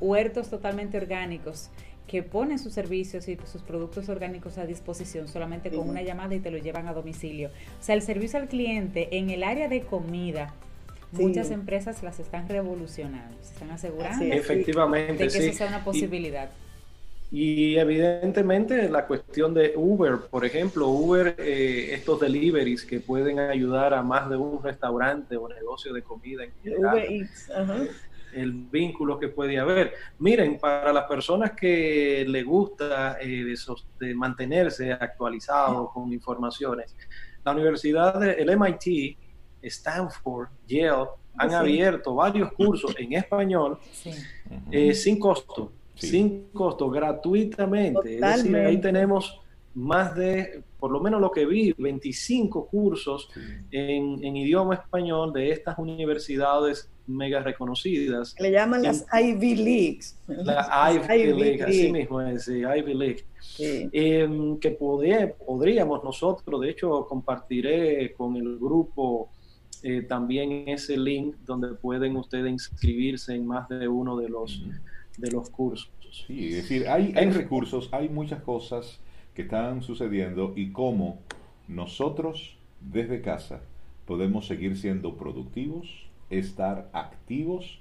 [0.00, 1.70] huertos totalmente orgánicos
[2.08, 6.40] que ponen sus servicios y sus productos orgánicos a disposición solamente con una llamada y
[6.40, 7.50] te lo llevan a domicilio.
[7.78, 10.54] O sea, el servicio al cliente en el área de comida,
[11.12, 16.50] muchas empresas las están revolucionando, se están asegurando Efectivamente, de que eso sea una posibilidad.
[17.30, 23.92] Y, evidentemente la cuestión de Uber, por ejemplo, Uber, eh, estos deliveries que pueden ayudar
[23.92, 26.94] a más de un restaurante o negocio de comida en general.
[26.94, 27.76] Uber Eats, ajá
[28.32, 29.94] el vínculo que puede haber.
[30.18, 33.54] Miren, para las personas que le gusta eh,
[34.00, 36.94] de, mantenerse actualizado con informaciones,
[37.44, 39.16] la universidad, el MIT,
[39.62, 43.78] Stanford, Yale, han abierto varios cursos en español
[44.70, 48.16] eh, sin costo, sin costo, gratuitamente.
[48.16, 49.40] Es decir, ahí tenemos
[49.74, 53.30] más de, por lo menos lo que vi, 25 cursos
[53.70, 58.34] en, en, idioma español de estas universidades mega reconocidas.
[58.38, 60.18] Le llaman las Ivy Leagues.
[60.26, 63.24] La Ivy, League, así mismo es, Ivy League.
[63.58, 69.30] Em, que podríamos nosotros, de hecho, compartiré con el grupo
[69.82, 74.62] eh, también ese link donde pueden ustedes inscribirse en más de uno de los,
[75.16, 75.90] de los cursos.
[76.26, 78.98] Sí, es decir, hay, hay recursos, hay muchas cosas
[79.34, 81.20] que están sucediendo y cómo
[81.68, 83.60] nosotros desde casa
[84.06, 87.80] podemos seguir siendo productivos, estar activos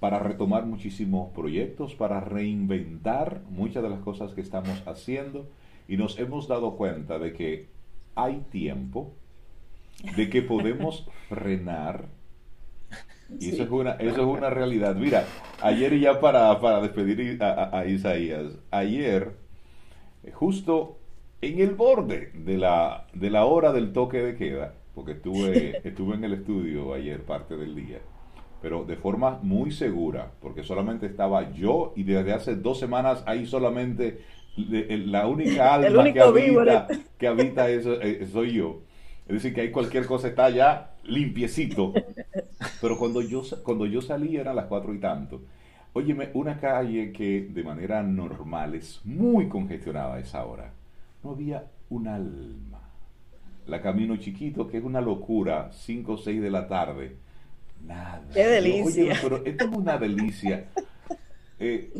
[0.00, 5.48] para retomar muchísimos proyectos, para reinventar muchas de las cosas que estamos haciendo
[5.88, 7.68] y nos hemos dado cuenta de que
[8.14, 9.12] hay tiempo,
[10.16, 12.06] de que podemos frenar.
[13.40, 14.94] Y eso, es una, eso es una realidad.
[14.94, 15.24] Mira,
[15.60, 19.32] ayer ya para, para despedir a, Isaías, ayer,
[20.32, 20.98] justo
[21.40, 26.14] en el borde de la, de la hora del toque de queda, porque estuve, estuve
[26.14, 27.98] en el estudio ayer parte del día,
[28.62, 33.46] pero de forma muy segura, porque solamente estaba yo y desde hace dos semanas ahí
[33.46, 34.22] solamente
[34.56, 36.88] la única alma que, habita,
[37.18, 38.80] que habita eso, eh, soy yo.
[39.28, 41.92] Es decir, que ahí cualquier cosa está ya limpiecito.
[42.80, 45.42] Pero cuando yo, cuando yo salí eran las cuatro y tanto.
[45.92, 50.72] Óyeme, una calle que de manera normal es muy congestionada a esa hora.
[51.24, 52.85] No había un alma
[53.66, 57.16] la Camino Chiquito, que es una locura, 5 o 6 de la tarde.
[57.84, 58.22] Nada.
[58.32, 59.18] Qué delicia.
[59.22, 60.66] pero esto es una delicia.
[61.58, 61.90] Eh,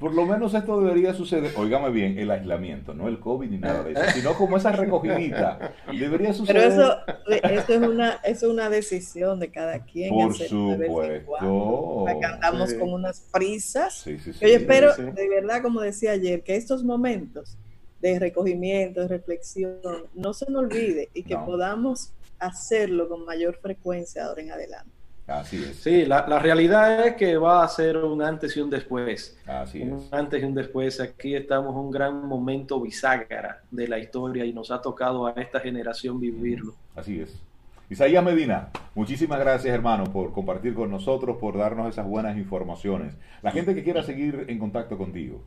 [0.00, 3.84] por lo menos esto debería suceder, oígame bien, el aislamiento, no el COVID ni nada
[3.84, 5.74] de eso, sino como esa recogidita.
[5.96, 6.62] Debería suceder.
[6.62, 6.98] Pero eso,
[7.46, 10.10] eso, es, una, es una decisión de cada quien.
[10.10, 12.08] Por supuesto.
[12.08, 13.94] Acá andamos con unas prisas.
[13.94, 17.56] Sí, sí, Yo espero, de verdad, como decía ayer, que estos momentos
[18.00, 19.80] de recogimiento, de reflexión,
[20.14, 24.90] no se nos olvide y que podamos hacerlo con mayor frecuencia ahora en adelante.
[25.26, 25.76] Así es.
[25.76, 29.38] Sí, la, realidad es que va a ser un antes y un después.
[29.46, 31.00] Así un antes y un después.
[31.00, 35.32] Aquí estamos en un gran momento bisagra de la historia y nos ha tocado a
[35.32, 36.74] esta generación vivirlo.
[36.96, 37.40] Así es.
[37.88, 43.14] Isaías Medina, muchísimas gracias hermano por compartir con nosotros, por darnos esas buenas informaciones.
[43.42, 45.42] La gente que quiera seguir en contacto contigo.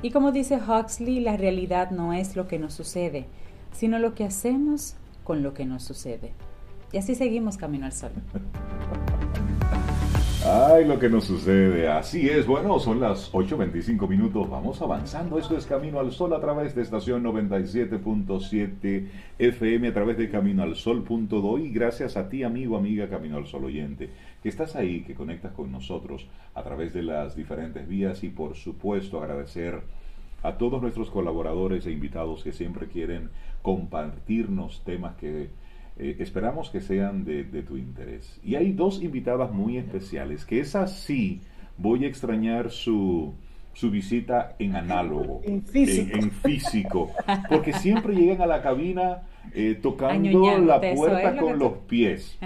[0.00, 3.26] Y como dice Huxley, la realidad no es lo que nos sucede,
[3.72, 4.94] sino lo que hacemos
[5.24, 6.32] con lo que nos sucede.
[6.92, 8.12] Y así seguimos camino al sol.
[10.46, 11.88] Ay, lo que nos sucede.
[11.88, 12.46] Así es.
[12.46, 14.48] Bueno, son las 8.25 minutos.
[14.48, 15.36] Vamos avanzando.
[15.36, 21.58] Esto es Camino al Sol a través de estación 97.7 FM, a través de caminoalsol.do.
[21.58, 24.10] Y gracias a ti, amigo, amiga, Camino al Sol oyente,
[24.40, 28.22] que estás ahí, que conectas con nosotros a través de las diferentes vías.
[28.22, 29.80] Y por supuesto, agradecer
[30.44, 33.30] a todos nuestros colaboradores e invitados que siempre quieren
[33.62, 35.48] compartirnos temas que
[35.98, 38.38] eh, esperamos que sean de, tu interés.
[38.44, 41.40] Y hay dos invitadas muy especiales, que es así,
[41.76, 43.34] voy a extrañar su,
[43.74, 46.16] su visita en análogo, en físico.
[46.16, 47.10] En, físico,
[47.48, 49.22] porque siempre llegan a la cabina
[49.54, 52.38] eh, tocando la puerta con los pies.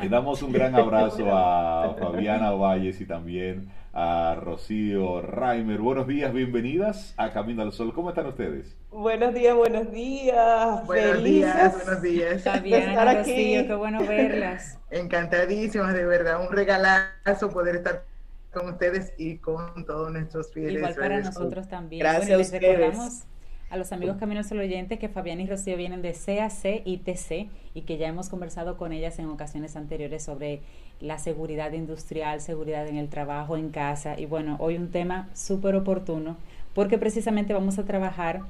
[0.00, 5.78] Le damos un gran abrazo a Fabiana Valles y también a Rocío Reimer.
[5.80, 7.92] Buenos días, bienvenidas a Camino al Sol.
[7.92, 8.76] ¿Cómo están ustedes?
[8.90, 10.86] Buenos días, buenos días.
[10.86, 12.42] Buenos Felices días, buenos días.
[12.42, 14.78] Fabiana, Rocío, qué bueno verlas.
[14.90, 18.04] Encantadísimas, de verdad, un regalazo poder estar
[18.52, 20.76] con ustedes y con todos nuestros fieles.
[20.76, 22.00] Igual para nosotros también.
[22.00, 23.24] Gracias bueno, les recordamos
[23.72, 27.80] a los amigos Caminos al que Fabián y Rocío vienen de CAC y TC y
[27.80, 30.60] que ya hemos conversado con ellas en ocasiones anteriores sobre
[31.00, 34.20] la seguridad industrial, seguridad en el trabajo, en casa.
[34.20, 36.36] Y bueno, hoy un tema súper oportuno
[36.74, 38.42] porque precisamente vamos a trabajar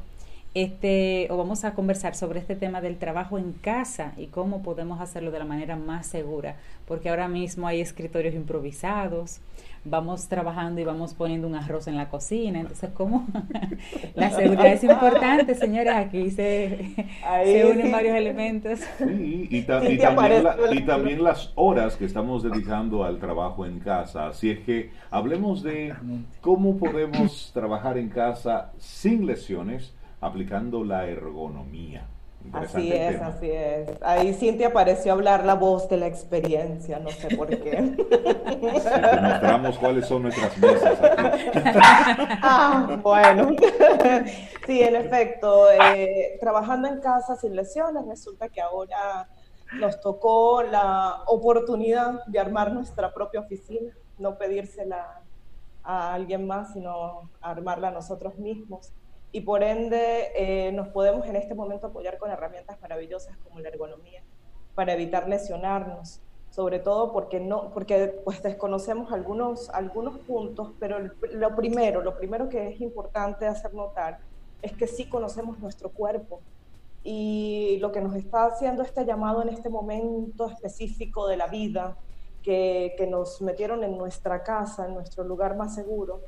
[0.54, 5.00] este, o vamos a conversar sobre este tema del trabajo en casa y cómo podemos
[5.00, 6.56] hacerlo de la manera más segura,
[6.86, 9.38] porque ahora mismo hay escritorios improvisados,
[9.84, 13.26] vamos trabajando y vamos poniendo un arroz en la cocina, entonces cómo
[14.14, 16.94] la seguridad es importante, señores, aquí se,
[17.44, 18.80] se unen varios elementos.
[18.98, 20.00] Sí, y, también
[20.72, 25.62] y también las horas que estamos dedicando al trabajo en casa, así es que hablemos
[25.62, 25.94] de
[26.40, 32.06] cómo podemos trabajar en casa sin lesiones, aplicando la ergonomía.
[32.52, 33.88] Así es, así es.
[34.02, 37.70] Ahí Cintia apareció a hablar la voz de la experiencia, no sé por qué.
[37.70, 40.98] te mostramos cuáles son nuestras mesas
[42.42, 43.50] ah, bueno.
[44.66, 49.28] sí, en efecto, eh, trabajando en casa sin lesiones, resulta que ahora
[49.78, 55.22] nos tocó la oportunidad de armar nuestra propia oficina, no pedírsela
[55.82, 58.92] a alguien más, sino armarla nosotros mismos
[59.32, 63.70] y por ende eh, nos podemos en este momento apoyar con herramientas maravillosas como la
[63.70, 64.22] ergonomía
[64.74, 66.20] para evitar lesionarnos,
[66.50, 70.98] sobre todo porque no porque pues desconocemos algunos algunos puntos, pero
[71.32, 74.18] lo primero, lo primero que es importante hacer notar
[74.60, 76.40] es que sí conocemos nuestro cuerpo
[77.02, 81.96] y lo que nos está haciendo este llamado en este momento específico de la vida
[82.42, 86.20] que, que nos metieron en nuestra casa, en nuestro lugar más seguro,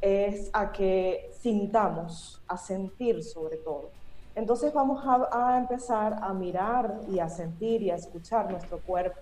[0.00, 3.90] es a que sintamos, a sentir sobre todo.
[4.34, 9.18] Entonces vamos a, empezar a mirar y a sentir y a escuchar nuestro cuerpo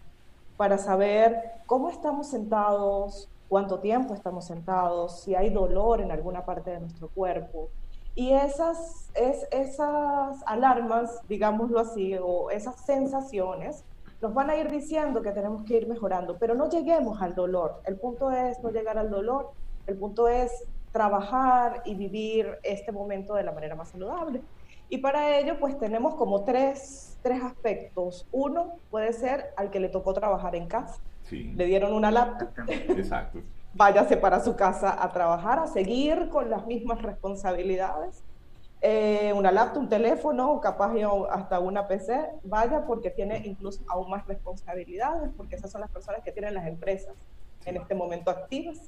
[0.56, 6.70] para saber cómo estamos sentados, cuánto tiempo estamos sentados, si hay dolor en alguna parte
[6.70, 7.68] de nuestro cuerpo.
[8.14, 13.84] Y esas, es, esas alarmas, digámoslo así, o esas sensaciones,
[14.20, 17.80] nos van a ir diciendo que tenemos que ir mejorando, pero no lleguemos al dolor.
[17.84, 19.52] El punto es no llegar al dolor,
[19.89, 20.53] el punto es
[20.93, 24.43] trabajar y vivir este momento de la manera más saludable.
[24.91, 28.26] Y para ello, pues tenemos como tres, tres aspectos.
[28.30, 31.01] Uno puede ser al que le tocó trabajar en casa.
[31.30, 32.49] Le dieron una laptop.
[32.68, 33.41] Exacto.
[33.74, 38.22] Váyase para su casa a trabajar, a seguir con las mismas responsabilidades.
[38.80, 40.93] Eh, una laptop, un teléfono, capaz
[41.30, 46.22] hasta una PC, vaya porque tiene incluso aún más responsabilidades, porque esas son las personas
[46.22, 47.14] que tienen las empresas
[47.66, 48.78] en este momento activas.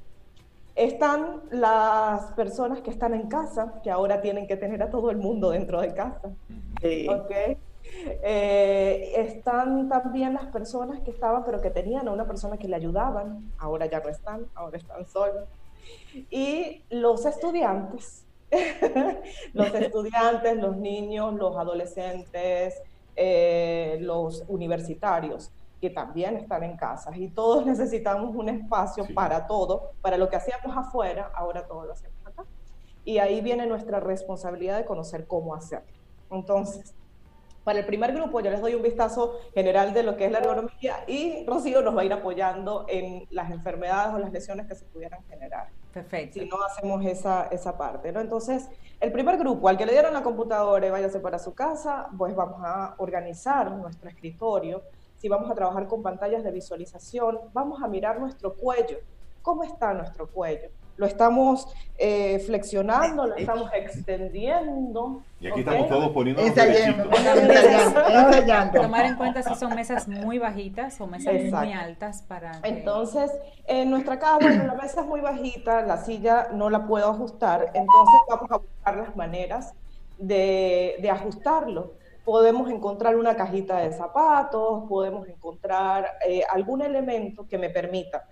[0.80, 5.18] Están las personas que están en casa, que ahora tienen que tener a todo el
[5.18, 6.30] mundo dentro de casa.
[6.78, 7.58] Okay.
[8.22, 12.76] Eh, están también las personas que estaban, pero que tenían a una persona que le
[12.76, 15.50] ayudaban, ahora ya no están, ahora están solos.
[16.30, 18.24] Y los estudiantes,
[19.52, 22.80] los estudiantes, los niños, los adolescentes,
[23.16, 29.92] eh, los universitarios, que también están en casa y todos necesitamos un espacio para todo,
[30.02, 32.44] para lo que hacíamos afuera, ahora todo lo hacemos acá.
[33.04, 35.88] Y ahí viene nuestra responsabilidad de conocer cómo hacerlo.
[36.30, 36.94] Entonces,
[37.64, 40.38] para el primer grupo yo les doy un vistazo general de lo que es la
[40.38, 44.74] ergonomía y Rocío nos va a ir apoyando en las enfermedades o las lesiones que
[44.74, 45.68] se pudieran generar.
[45.92, 46.40] Perfecto.
[46.40, 48.20] Si no hacemos esa, esa parte, ¿no?
[48.20, 48.68] Entonces,
[49.00, 52.34] el primer grupo, al que le dieron la computadora y váyase para su casa, pues
[52.34, 54.82] vamos a organizar nuestro escritorio
[55.20, 58.96] si vamos a trabajar con pantallas de visualización, vamos a mirar nuestro cuello.
[59.42, 60.70] ¿Cómo está nuestro cuello?
[60.96, 61.68] Lo estamos
[61.98, 65.22] eh, flexionando, lo estamos extendiendo.
[65.38, 66.40] Y aquí estamos todos poniendo
[68.72, 72.58] Tomar en cuenta si son mesas muy bajitas o mesas muy altas para...
[72.62, 73.30] Entonces,
[73.66, 77.66] en nuestra casa, bueno, la mesa es muy bajita, la silla no la puedo ajustar,
[77.74, 79.74] entonces vamos a buscar las maneras
[80.18, 81.99] de, de ajustarlo
[82.30, 88.24] podemos encontrar una cajita de zapatos, podemos encontrar eh, algún elemento que me permita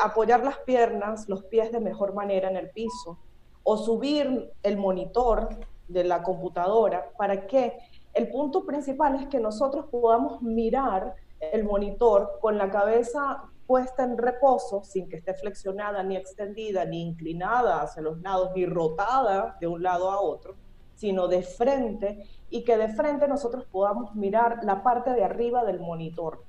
[0.00, 3.18] apoyar las piernas, los pies de mejor manera en el piso,
[3.64, 5.48] o subir el monitor
[5.88, 7.10] de la computadora.
[7.18, 7.76] ¿Para qué?
[8.14, 14.16] El punto principal es que nosotros podamos mirar el monitor con la cabeza puesta en
[14.16, 19.66] reposo, sin que esté flexionada, ni extendida, ni inclinada hacia los lados, ni rotada de
[19.66, 20.54] un lado a otro,
[20.94, 25.80] sino de frente, y que de frente nosotros podamos mirar la parte de arriba del
[25.80, 26.42] monitor.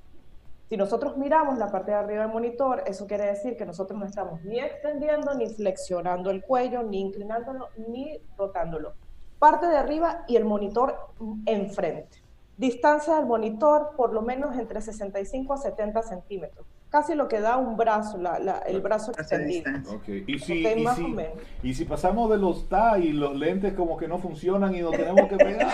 [0.68, 4.06] Si nosotros miramos la parte de arriba del monitor, eso quiere decir que nosotros no
[4.06, 8.94] estamos ni extendiendo, ni flexionando el cuello, ni inclinándolo, ni rotándolo.
[9.38, 10.96] Parte de arriba y el monitor
[11.46, 12.22] enfrente.
[12.56, 17.56] Distancia del monitor por lo menos entre 65 a 70 centímetros casi lo que da
[17.56, 18.18] un brazo,
[18.66, 19.70] el brazo extendido.
[19.96, 20.24] Okay.
[20.26, 20.66] ¿Y, si,
[21.62, 24.90] y, si, pasamos de los TA y los lentes como que no funcionan y nos
[24.90, 25.68] tenemos que pegar.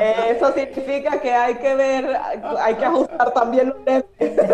[0.28, 2.16] Eso significa que hay que ver,
[2.58, 4.50] hay que ajustar también los lentes.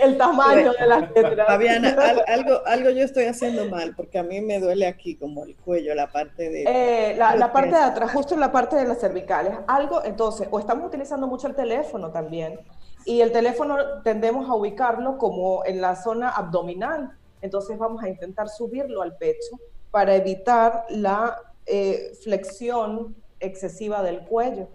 [0.00, 1.46] el tamaño de las letras.
[1.48, 1.96] Fabiana,
[2.28, 5.94] algo, algo yo estoy haciendo mal porque a mí me duele aquí como el cuello,
[5.96, 6.62] la parte de...
[6.62, 9.52] Eh, la, la parte de atrás, justo en la parte de las cervicales.
[9.66, 12.60] Algo, entonces, o estamos utilizando mucho el teléfono también
[13.04, 17.12] y el teléfono tendemos a ubicarlo como en la zona abdominal.
[17.42, 19.58] Entonces vamos a intentar subirlo al pecho
[19.90, 21.36] para evitar la
[21.66, 24.68] eh, flexión excesiva del cuello.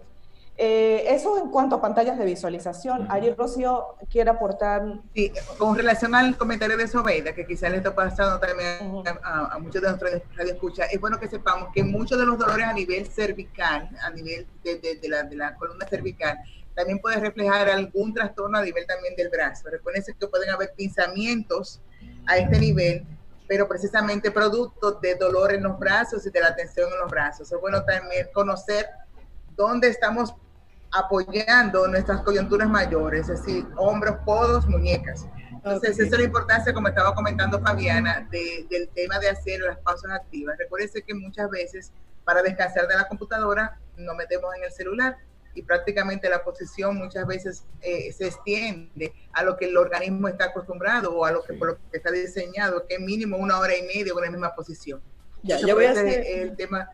[0.62, 3.06] Eh, eso en cuanto a pantallas de visualización.
[3.10, 5.00] Ayer Rocío quiere aportar.
[5.14, 9.80] Sí, con relación al comentario de Sobeida, que quizás le está pasando también a, muchos
[9.80, 10.12] de nuestros
[10.46, 14.46] escucha, es bueno que sepamos que muchos de los dolores a nivel cervical, a nivel
[14.62, 16.38] de, la, de la columna cervical,
[16.80, 19.68] también puede reflejar algún trastorno a nivel también del brazo.
[19.70, 21.80] Recuerden que pueden haber pinzamientos
[22.26, 23.06] a este nivel,
[23.46, 27.52] pero precisamente producto de dolor en los brazos y de la tensión en los brazos.
[27.52, 28.86] Es bueno también conocer
[29.56, 30.34] dónde estamos
[30.90, 35.26] apoyando nuestras coyunturas mayores, es decir, hombros, codos, muñecas.
[35.52, 40.12] Entonces, esa es la importancia, como estaba comentando Fabiana, del tema de hacer las pausas
[40.12, 40.56] activas.
[40.58, 41.92] Recuerden que muchas veces
[42.24, 45.18] para descansar de la computadora nos metemos en el celular
[45.54, 50.46] y prácticamente la posición muchas veces eh, se extiende a lo que el organismo está
[50.46, 53.76] acostumbrado o a lo que, por lo que está diseñado, que es mínimo una hora
[53.76, 55.00] y media con la misma posición.
[55.42, 56.90] Ya, yo voy a hacer el tema.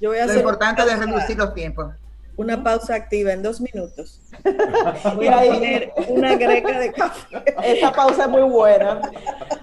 [0.00, 1.94] Yo voy a lo importante de reducir los tiempos.
[2.36, 4.20] Una pausa activa en dos minutos.
[5.16, 7.44] Voy a poner una greca de café.
[7.62, 9.00] Esa pausa es muy buena.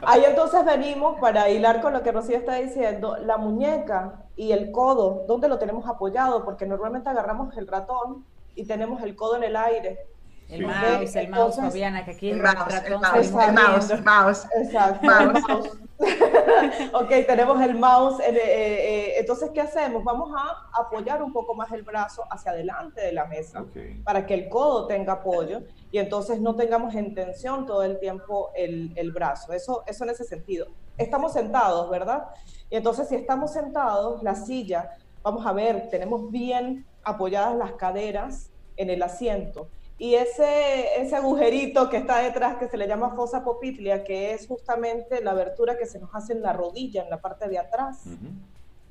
[0.03, 4.71] Ahí entonces venimos para hilar con lo que Rocío está diciendo, la muñeca y el
[4.71, 6.45] codo, ¿dónde lo tenemos apoyado?
[6.45, 10.05] Porque normalmente agarramos el ratón y tenemos el codo en el aire.
[10.49, 14.47] El mouse, el mouse, Fabiana, que aquí el, mouse, el mouse, el mouse, el mouse,
[14.57, 15.05] Exacto.
[15.05, 15.79] Mouse.
[16.93, 18.19] ok, tenemos el mouse.
[18.21, 20.03] Eh, eh, entonces, ¿qué hacemos?
[20.03, 23.63] Vamos a apoyar un poco más el brazo hacia adelante de la mesa
[24.03, 28.49] para que el codo tenga apoyo y entonces no tengamos en tensión todo el tiempo
[28.55, 29.53] el, el brazo.
[29.53, 30.65] Eso, eso en ese sentido.
[30.97, 32.25] Estamos sentados, ¿verdad?
[32.71, 38.49] Y entonces, si estamos sentados, la silla, vamos a ver, tenemos bien apoyadas las caderas
[38.77, 39.67] en el asiento
[39.99, 44.47] y ese, ese agujerito que está detrás, que se le llama fosa popitlia, que es
[44.47, 48.03] justamente la abertura que se nos hace en la rodilla, en la parte de atrás.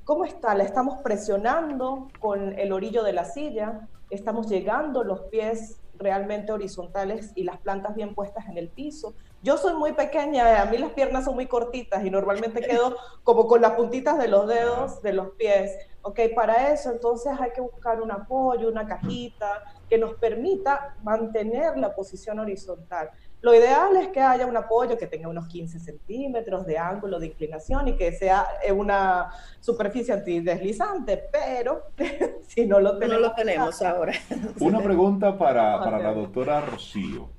[0.03, 0.53] ¿Cómo está?
[0.53, 7.31] La estamos presionando con el orillo de la silla, estamos llegando los pies realmente horizontales
[7.33, 9.15] y las plantas bien puestas en el piso.
[9.41, 13.47] Yo soy muy pequeña, a mí las piernas son muy cortitas y normalmente quedo como
[13.47, 15.75] con las puntitas de los dedos de los pies.
[16.03, 21.77] Ok, para eso entonces hay que buscar un apoyo, una cajita que nos permita mantener
[21.77, 23.09] la posición horizontal.
[23.41, 27.27] Lo ideal es que haya un apoyo que tenga unos 15 centímetros de ángulo de
[27.27, 29.31] inclinación y que sea una
[29.61, 31.91] superficie antideslizante, pero
[32.47, 34.13] si no lo tenemos, no lo tenemos ahora.
[34.59, 37.29] Una pregunta para, para la doctora Rocío.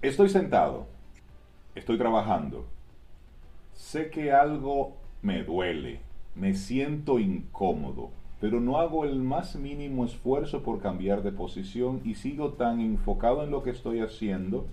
[0.00, 0.86] Estoy sentado,
[1.74, 2.66] estoy trabajando,
[3.72, 6.00] sé que algo me duele,
[6.34, 8.10] me siento incómodo,
[8.40, 13.42] pero no hago el más mínimo esfuerzo por cambiar de posición y sigo tan enfocado
[13.44, 14.66] en lo que estoy haciendo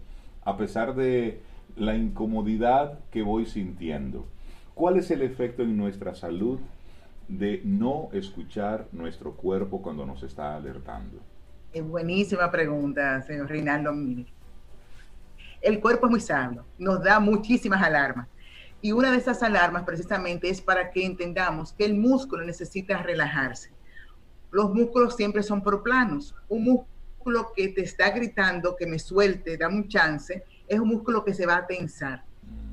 [0.43, 1.41] a pesar de
[1.75, 4.25] la incomodidad que voy sintiendo.
[4.73, 6.59] ¿Cuál es el efecto en nuestra salud
[7.27, 11.19] de no escuchar nuestro cuerpo cuando nos está alertando?
[11.71, 13.93] Es buenísima pregunta, señor Reinaldo.
[15.61, 18.27] El cuerpo es muy sabio, nos da muchísimas alarmas.
[18.81, 23.71] Y una de esas alarmas precisamente es para que entendamos que el músculo necesita relajarse.
[24.49, 26.35] Los músculos siempre son proplanos.
[26.49, 31.23] Un músculo que te está gritando que me suelte, dame un chance, es un músculo
[31.23, 32.23] que se va a tensar.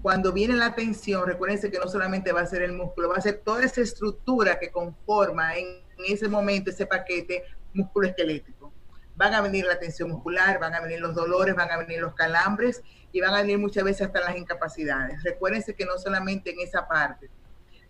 [0.01, 3.21] Cuando viene la tensión, recuérdense que no solamente va a ser el músculo, va a
[3.21, 7.45] ser toda esa estructura que conforma en ese momento ese paquete
[7.75, 8.73] músculo esquelético
[9.19, 12.15] van a venir la tensión muscular, van a venir los dolores, van a venir los
[12.15, 12.83] calambres
[13.13, 15.23] y van a venir muchas veces hasta las incapacidades.
[15.23, 17.31] Recuérdense que no solamente en esa parte,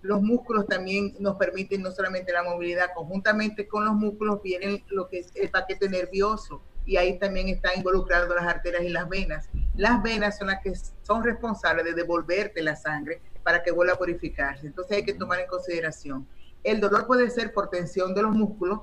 [0.02, 5.08] los músculos también nos permiten no solamente la movilidad, conjuntamente con los músculos viene lo
[5.08, 9.48] que es el paquete nervioso y ahí también están involucradas las arterias y las venas.
[9.76, 13.98] Las venas son las que son responsables de devolverte la sangre para que vuelva a
[13.98, 14.66] purificarse.
[14.66, 16.26] Entonces hay que tomar en consideración.
[16.64, 18.80] El dolor puede ser por tensión de los músculos,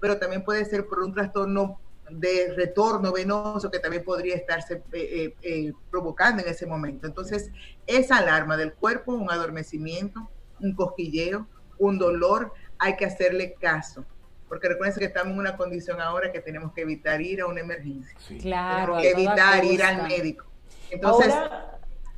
[0.00, 1.78] pero también puede ser por un trastorno
[2.10, 7.06] de retorno venoso que también podría estarse eh, eh, eh, provocando en ese momento.
[7.06, 7.50] Entonces,
[7.86, 10.28] esa alarma del cuerpo, un adormecimiento,
[10.60, 11.46] un cosquilleo,
[11.78, 14.04] un dolor, hay que hacerle caso.
[14.48, 17.60] Porque recuerden que estamos en una condición ahora que tenemos que evitar ir a una
[17.60, 18.14] emergencia.
[18.40, 18.98] Claro.
[18.98, 20.44] que evitar ir al médico.
[20.90, 21.34] Entonces,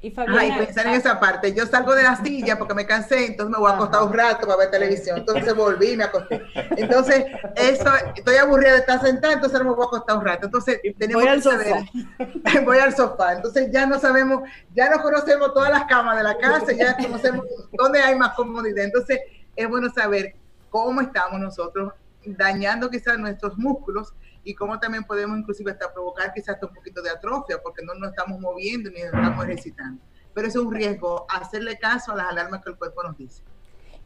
[0.03, 1.53] y, pensar en esa parte.
[1.55, 4.47] Yo salgo de la silla porque me cansé, entonces me voy a acostar un rato
[4.47, 5.18] para ver televisión.
[5.18, 6.42] Entonces volví y me acosté.
[6.76, 7.24] Entonces,
[7.57, 10.47] eso, estoy aburrida de estar sentada, entonces me voy a acostar un rato.
[10.47, 11.84] Entonces, tenemos voy al Sofá.
[12.64, 13.32] voy al sofá.
[13.32, 17.47] Entonces, ya no sabemos, ya no conocemos todas las camas de la casa, ya conocemos
[17.72, 18.84] dónde hay más comodidad.
[18.84, 19.20] Entonces,
[19.57, 20.36] es bueno saber
[20.70, 21.92] cómo estamos nosotros
[22.24, 24.12] dañando quizás nuestros músculos
[24.47, 27.94] y cómo también podemos inclusive hasta provocar quizás hasta un poquito de atrofia porque no
[27.94, 30.01] nos estamos moviendo ni nos estamos ejercitando.
[30.32, 33.42] Pero eso es un riesgo, hacerle caso a las alarmas que el cuerpo nos dice.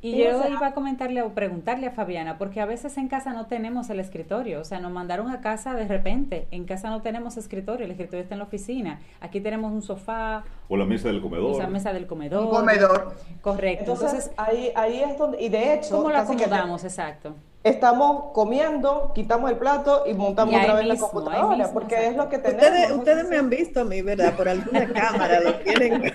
[0.00, 3.48] Y yo iba a comentarle o preguntarle a Fabiana, porque a veces en casa no
[3.48, 7.36] tenemos el escritorio, o sea, nos mandaron a casa de repente, en casa no tenemos
[7.36, 10.44] escritorio, el escritorio está en la oficina, aquí tenemos un sofá.
[10.70, 11.54] O la mesa del comedor.
[11.54, 12.44] O la mesa del comedor.
[12.44, 13.14] Un comedor.
[13.42, 13.92] Correcto.
[13.92, 15.96] Entonces, ahí, ahí es donde, y de hecho...
[15.96, 16.82] ¿Cómo lo acomodamos?
[16.84, 22.28] Exacto estamos comiendo, quitamos el plato y montamos otra vez la computadora, porque es lo
[22.28, 22.64] que tenemos.
[22.64, 24.34] Ustedes, ustedes me han visto a mí, ¿verdad?
[24.34, 26.12] Por alguna cámara, lo tienen.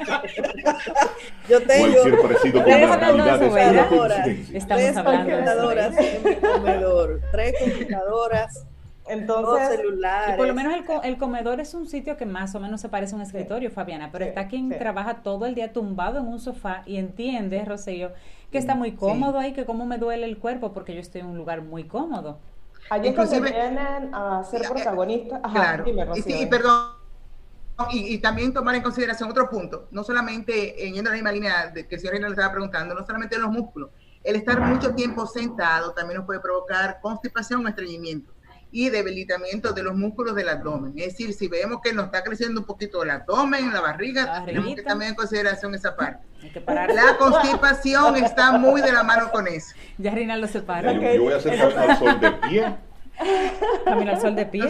[1.47, 2.01] Yo tengo
[2.63, 8.65] tres computadoras, Estamos hablando computadoras en mi comedor, tres computadoras.
[9.07, 10.33] Entonces, celulares.
[10.33, 12.89] Y por lo menos el, el, comedor es un sitio que más o menos se
[12.89, 16.39] parece a un escritorio, Fabiana, pero está quien trabaja todo el día tumbado en un
[16.39, 18.11] sofá y entiende, Rocío,
[18.51, 21.27] que está muy cómodo ahí, que cómo me duele el cuerpo porque yo estoy en
[21.27, 22.39] un lugar muy cómodo.
[22.89, 25.41] Allí Inclusive, vienen a ser protagonistas.
[25.51, 25.85] claro.
[26.15, 26.91] y, perdón,
[27.91, 31.67] y, también tomar en consideración otro punto, no solamente en yendo a la misma línea
[31.67, 33.89] de que el señor Reina le estaba preguntando, no solamente los músculos,
[34.23, 38.34] el estar mucho tiempo sentado también nos puede provocar constipación o estreñimiento
[38.75, 40.91] y debilitamiento de los músculos del abdomen.
[40.97, 44.75] Es decir, si vemos que nos está creciendo un poquito el abdomen, la barriga, tenemos
[44.75, 46.25] que también en consideración esa parte.
[46.93, 49.73] La constipación está muy de la mano con eso.
[49.97, 50.91] Ya Rinaldo se para.
[50.91, 52.75] Yo, voy a hacer el sol de pie
[53.85, 54.65] Caminar sol de pie.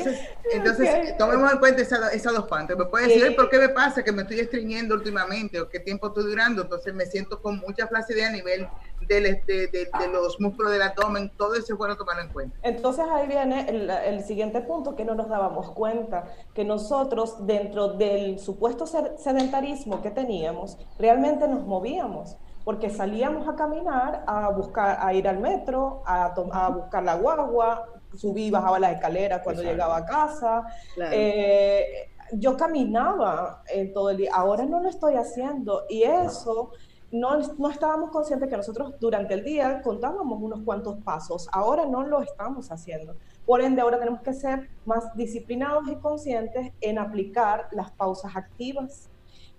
[0.53, 2.77] Entonces, tomemos en cuenta esas dos partes.
[2.77, 4.03] Me puede decir, ¿por qué me pasa?
[4.03, 6.61] Que me estoy estreñiendo últimamente o qué tiempo estoy durando.
[6.61, 8.67] Entonces me siento con mucha flacidez a nivel
[9.07, 11.31] de, de, los músculos del abdomen.
[11.37, 12.57] Todo eso es bueno tomarlo en cuenta.
[12.63, 17.89] Entonces ahí viene el, el, siguiente punto que no nos dábamos cuenta, que nosotros dentro
[17.89, 25.13] del supuesto sedentarismo que teníamos, realmente nos movíamos porque salíamos a caminar, a buscar, a
[25.13, 27.85] ir al metro, a, a buscar la guagua,
[28.17, 30.65] subí y bajaba las escaleras cuando llegaba a casa.
[31.11, 36.71] Eh, yo caminaba en todo el día, ahora no lo estoy haciendo y eso no,
[37.11, 42.21] no estábamos conscientes que nosotros durante el día contábamos unos cuantos pasos, ahora no lo
[42.21, 43.15] estamos haciendo.
[43.45, 49.09] Por ende, ahora tenemos que ser más disciplinados y conscientes en aplicar las pausas activas,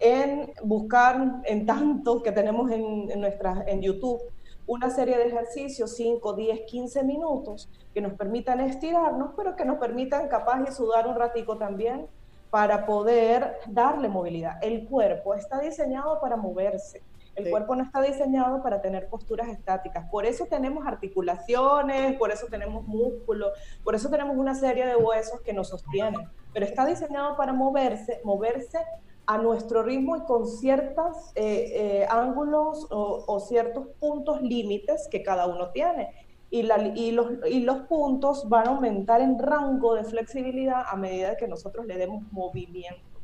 [0.00, 3.24] en buscar en tanto que tenemos en, en,
[3.66, 4.20] en YouTube
[4.66, 9.78] una serie de ejercicios, 5, 10, 15 minutos, que nos permitan estirarnos, pero que nos
[9.78, 12.08] permitan capaz de sudar un ratico también
[12.50, 14.58] para poder darle movilidad.
[14.62, 17.02] El cuerpo está diseñado para moverse.
[17.36, 20.08] El cuerpo no está diseñado para tener posturas estáticas.
[20.10, 23.52] Por eso tenemos articulaciones, por eso tenemos músculos,
[23.84, 26.28] por eso tenemos una serie de huesos que nos sostienen.
[26.54, 28.78] Pero está diseñado para moverse, moverse
[29.26, 35.46] a nuestro ritmo y con ciertos eh, eh, ángulos o, ciertos puntos límites que cada
[35.46, 36.10] uno tiene.
[36.48, 41.36] Y, y, los, y, los, puntos van a aumentar en rango de flexibilidad a medida
[41.36, 43.15] que nosotros le demos movimiento,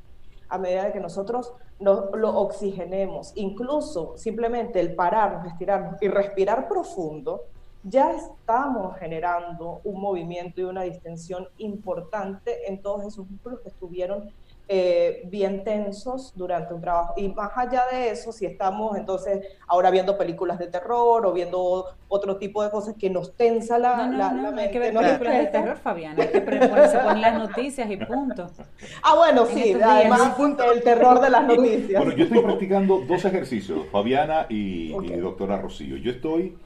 [0.53, 3.33] a medida que nosotros lo, oxigenemos.
[3.37, 7.45] Incluso simplemente el pararnos, estirarnos y respirar profundo,
[7.83, 14.31] ya estamos generando un movimiento y una distensión importante en todos esos músculos que estuvieron
[14.69, 17.15] eh, bien tensos durante un trabajo.
[17.17, 21.87] Y más allá de eso, si estamos entonces ahora viendo películas de terror o viendo
[22.09, 24.95] otro tipo de cosas que nos tensa la, no, la, no, no, hay que ver
[24.95, 28.51] películas de terror, Fabiana, hay que ponerse con las noticias y punto.
[29.05, 30.35] Ah, bueno, sí, además
[30.73, 32.03] el terror de las noticias.
[32.03, 35.97] Bueno, yo estoy practicando dos ejercicios, Fabiana y, y doctora Rocío.
[35.97, 36.57] Yo estoy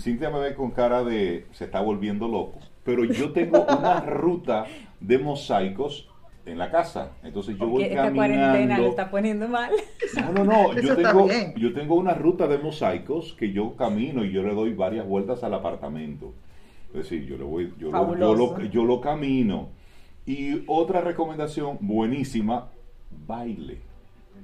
[0.00, 4.66] Cintia me ve con cara de se está volviendo loco, pero yo tengo una ruta
[5.00, 6.08] de mosaicos
[6.46, 7.12] en la casa.
[7.22, 8.16] Entonces yo voy Porque esta caminando.
[8.16, 9.70] cuarentena lo está poniendo mal.
[10.34, 14.42] No, no, Yo tengo, yo tengo una ruta de mosaicos que yo camino y yo
[14.42, 16.32] le doy varias vueltas al apartamento.
[16.88, 19.68] Es decir, yo, le voy, yo, lo, yo, lo, yo lo camino.
[20.26, 22.68] Y otra recomendación buenísima,
[23.26, 23.78] baile.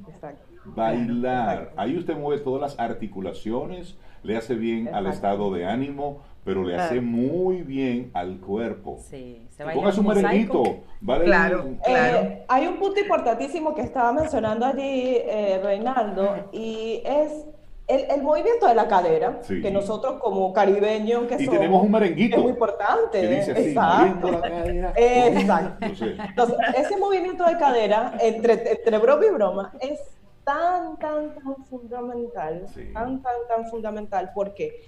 [0.09, 0.42] Exacto.
[0.64, 1.55] Bailar.
[1.59, 1.80] Exacto.
[1.80, 6.76] Ahí usted mueve todas las articulaciones, le hace bien al estado de ánimo, pero le
[6.76, 8.99] hace muy bien al cuerpo.
[9.01, 10.62] Sí, se baila Ponga su un merenguito.
[11.01, 11.64] Vale, Claro.
[11.84, 12.18] Claro.
[12.18, 17.44] Eh, hay un punto importantísimo que estaba mencionando allí eh, Reinaldo y es
[17.88, 19.61] el, el movimiento de la cadera, Sí.
[19.61, 23.20] que nosotros como caribeños que Y somos, tenemos un merenguito es muy importante.
[23.20, 24.26] que dice así, Exacto.
[24.28, 24.92] moviendo la cadera.
[24.97, 25.84] Exacto.
[25.86, 29.99] Entonces, Entonces, ese movimiento de cadera, entre, entre broma y broma, es
[30.44, 32.92] tan, tan, tan fundamental, Sí.
[32.92, 34.82] tan, tan, tan fundamental, porque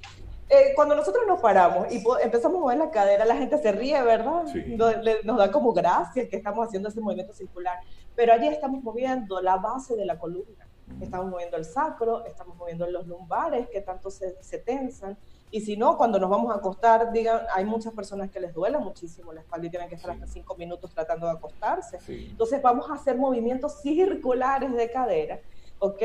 [0.50, 4.00] eh, cuando nosotros nos paramos y empezamos a mover la cadera, la gente se ríe,
[4.02, 4.44] ¿verdad?
[4.52, 4.62] Sí.
[4.76, 7.78] No- le- Nos da como gracia que estamos haciendo ese movimiento circular,
[8.16, 10.66] pero allí estamos moviendo la base de la columna,
[11.00, 15.16] estamos moviendo el sacro, estamos moviendo los lumbares que tanto se, se tensan,
[15.50, 18.78] y si no, cuando nos vamos a acostar, digan, hay muchas personas que les duele
[18.78, 20.20] muchísimo la espalda y tienen que estar Sí.
[20.20, 21.98] hasta cinco minutos tratando de acostarse.
[22.00, 22.28] sí.
[22.30, 25.40] Entonces vamos a hacer movimientos circulares de cadera,
[25.78, 26.02] ¿ok?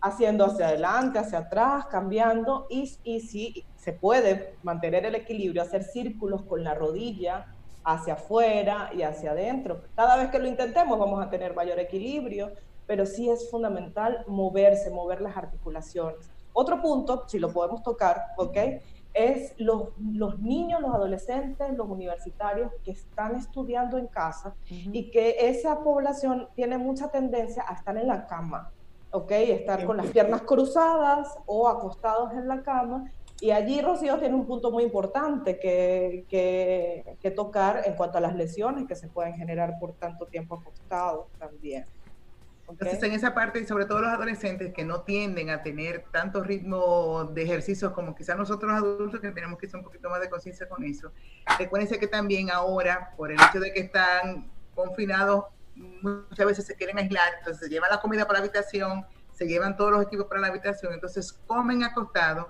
[0.00, 5.84] Haciendo hacia adelante, hacia atrás, cambiando y, y si se puede mantener el equilibrio, hacer
[5.84, 9.82] círculos con la rodilla hacia afuera y hacia adentro.
[9.94, 12.50] Cada vez que lo intentemos vamos a tener mayor equilibrio,
[12.84, 16.28] pero sí es fundamental moverse, mover las articulaciones.
[16.52, 18.56] Otro punto, si lo podemos tocar, ¿ok?
[19.14, 25.48] Es los, los niños, los adolescentes, los universitarios que están estudiando en casa y que
[25.48, 28.72] esa población tiene mucha tendencia a estar en la cama,
[29.12, 29.30] ¿ok?
[29.30, 33.12] Estar con las piernas cruzadas o acostados en la cama.
[33.40, 38.20] Y allí Rocío tiene un punto muy importante que, que, que tocar en cuanto a
[38.20, 41.84] las lesiones que se pueden generar por tanto tiempo acostados también.
[42.66, 42.78] ¿ok?
[42.80, 46.42] Entonces, en esa parte, y sobre todo los adolescentes que no tienden a tener tanto
[46.42, 50.30] ritmo de ejercicios como quizás nosotros los adultos, que tenemos quizá un poquito más de
[50.30, 51.12] conciencia con eso,
[51.58, 56.98] recuérdense que también ahora, por el hecho de que están confinados, muchas veces se quieren
[56.98, 60.40] aislar, entonces se llevan la comida para la habitación, se llevan todos los equipos para
[60.40, 62.46] la habitación, entonces comen acostados,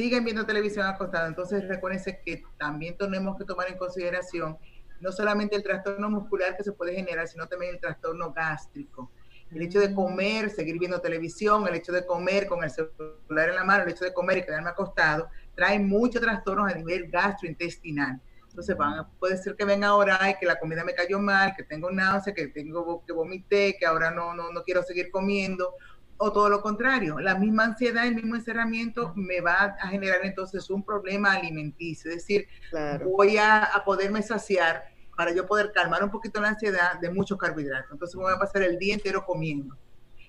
[0.00, 4.56] siguen viendo televisión acostados, entonces recuérdense que también tenemos que tomar en consideración
[4.98, 9.12] no solamente el trastorno muscular que se puede generar, sino también el trastorno gástrico.
[9.50, 13.56] El hecho de comer, seguir viendo televisión, el hecho de comer con el celular en
[13.56, 18.22] la mano, el hecho de comer y quedarme acostado, trae muchos trastornos a nivel gastrointestinal.
[18.48, 21.62] Entonces van, puede ser que venga ahora, ay, que la comida me cayó mal, que
[21.64, 25.74] tengo náusea, que tengo que vomité, que ahora no, no, no quiero seguir comiendo,
[26.22, 30.68] o todo lo contrario, la misma ansiedad, el mismo encerramiento me va a generar entonces
[30.68, 33.08] un problema alimenticio, es decir, Claro.
[33.08, 34.84] voy a, a poderme saciar
[35.16, 37.90] para yo poder calmar un poquito la ansiedad de muchos carbohidratos.
[37.92, 39.76] Entonces me voy a pasar el día entero comiendo.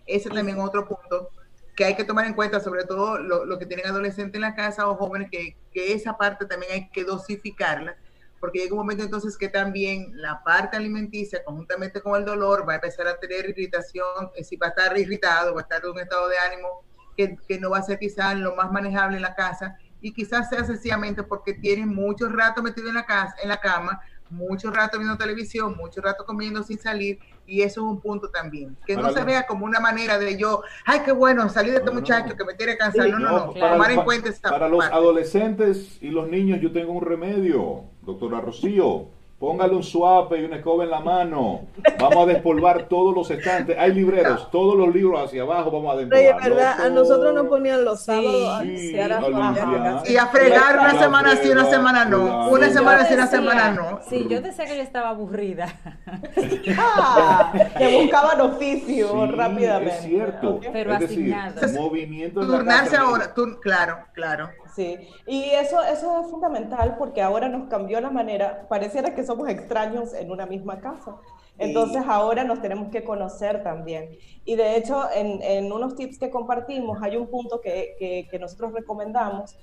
[0.05, 1.29] Ese también es otro punto
[1.75, 4.55] que hay que tomar en cuenta, sobre todo lo, lo que tienen adolescentes en la
[4.55, 7.95] casa o jóvenes, que, que esa parte también hay que dosificarla,
[8.41, 12.73] porque llega un momento entonces que también la parte alimenticia, conjuntamente con el dolor, va
[12.73, 15.91] a empezar a tener irritación, es decir, va a estar irritado, va a estar en
[15.91, 16.83] un estado de ánimo
[17.15, 20.49] que, que no va a ser quizás lo más manejable en la casa y quizás
[20.49, 24.97] sea sencillamente porque tienen mucho rato metido en la casa, en la cama, mucho rato
[24.97, 28.77] viendo televisión, mucho rato comiendo sin salir, y eso es un punto también.
[28.85, 31.91] Que no se vea como una manera de yo, ay, qué bueno, salir de este
[31.91, 32.35] No, muchacho no.
[32.37, 33.03] que me tiene cansado.
[33.05, 36.59] Sí, no, no, No, para, Tomar en cuenta esta para los adolescentes y los niños
[36.61, 39.05] yo tengo un remedio, doctora Rocío.
[39.41, 41.61] Póngale un suape y una escoba en la mano.
[41.99, 43.75] Vamos a despolvar todos los estantes.
[43.75, 46.43] Hay libreros, todos los libros hacia abajo vamos a Oye, despolvar.
[46.51, 46.81] ¿verdad?
[46.85, 50.03] A nosotros nos ponían los sábados Sí, a.
[50.05, 52.49] Y a fregar una Ya semana sí, una semana no.
[52.51, 53.99] Una semana yo sí, una semana no.
[54.07, 55.67] Sí, yo decía que yo estaba aburrida.
[56.77, 59.95] Ah, que buscaban oficio Sí, rápidamente.
[59.95, 60.59] Es cierto.
[60.71, 61.73] Pero es decir, asignados.
[61.73, 64.49] movimiento Turnarse ahora, claro, claro.
[64.75, 64.97] Sí,
[65.27, 70.13] y eso, eso es fundamental porque ahora nos cambió la manera, pareciera que somos extraños
[70.13, 71.17] en una misma casa.
[71.57, 74.09] Entonces ahora nos tenemos que conocer también.
[74.45, 78.39] Y de hecho, en, en unos tips que compartimos, hay un punto que, que, que
[78.39, 79.57] nosotros recomendamos,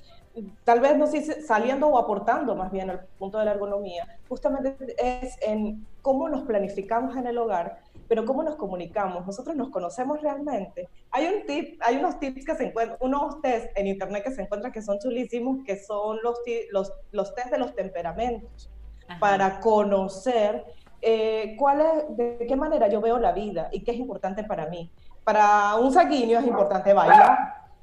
[0.64, 4.76] tal vez no sé saliendo o aportando más bien al punto de la ergonomía, justamente
[4.98, 9.26] es en cómo nos planificamos en el hogar, pero cómo nos comunicamos.
[9.26, 10.88] Nosotros nos conocemos realmente.
[11.10, 14.42] Hay un tip, hay unos tips que se encuentran, unos test en internet que se
[14.42, 16.38] encuentran que son chulísimos, que son los,
[16.70, 18.70] los, los test de los temperamentos
[19.06, 19.20] Ajá.
[19.20, 20.64] para conocer
[21.00, 24.66] eh, cuál es, de qué manera yo veo la vida y qué es importante para
[24.66, 24.90] mí.
[25.22, 27.36] Para un sanguíneo es importante bailar,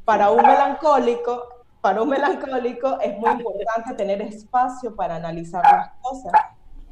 [0.03, 6.31] para un melancólico, para un melancólico es muy importante tener espacio para analizar las cosas.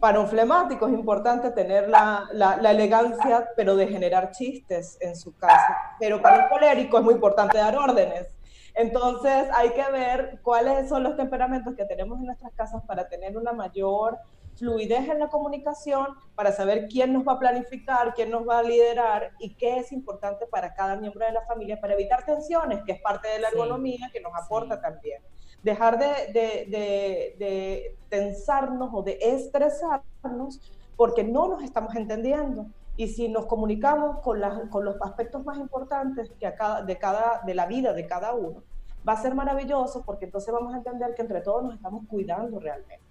[0.04, 5.34] Para un flemático es importante tener la, la, elegancia, pero de generar chistes en su
[5.38, 5.96] casa.
[5.98, 8.28] Pero para un colérico es muy importante dar órdenes.
[8.74, 13.38] Entonces hay que ver cuáles son los temperamentos que tenemos en nuestras casas para tener
[13.38, 14.18] una mayor
[14.58, 18.64] fluidez en la comunicación, para saber quién nos va a planificar, quién nos va a
[18.64, 22.92] liderar y qué es importante para cada miembro de la familia para evitar tensiones, que
[22.92, 25.24] es parte de la ergonomía que nos aporta también.
[25.64, 30.60] Dejar de, de, de, tensarnos o de estresarnos
[30.96, 32.68] porque no nos estamos entendiendo.
[32.96, 34.40] Y si nos comunicamos con,
[34.70, 38.36] con los aspectos más importantes que a cada, de, cada, de la vida de cada
[38.36, 38.62] uno,
[39.08, 42.60] va a ser maravilloso porque entonces vamos a entender que entre todos nos estamos cuidando
[42.60, 43.04] realmente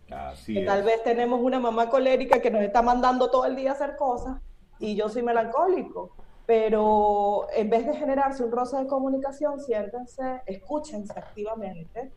[0.46, 3.74] que tal vez tenemos una mamá colérica que nos está mandando todo el día a
[3.74, 4.40] hacer cosas
[4.78, 6.10] y yo soy melancólico.
[6.44, 12.10] Pero en vez de generarse un roce de comunicación, siéntense, escúchense activamente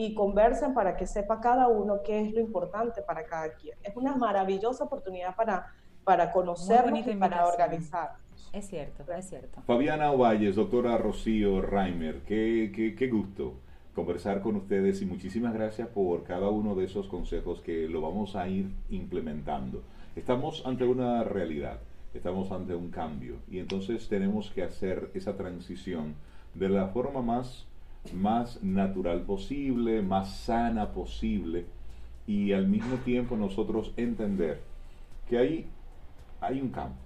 [0.00, 3.76] y conversen para que sepa cada uno qué es lo importante para cada quien.
[3.82, 5.74] Es una maravillosa oportunidad para,
[6.04, 8.12] para conocernos y para organizar.
[8.52, 9.60] Es cierto, es cierto.
[9.62, 13.54] Fabiana Ovalles, doctora Rocío Reimer, qué, qué, qué gusto
[13.92, 18.36] conversar con ustedes y muchísimas gracias por cada uno de esos consejos que lo vamos
[18.36, 19.82] a ir implementando.
[20.14, 21.80] Estamos ante una realidad,
[22.14, 26.14] estamos ante un cambio y entonces tenemos que hacer esa transición
[26.54, 27.67] de la forma más,
[28.14, 31.66] más natural posible, más sana posible
[32.26, 34.60] y al mismo tiempo nosotros entender
[35.28, 35.66] que hay,
[36.40, 36.98] hay un cambio.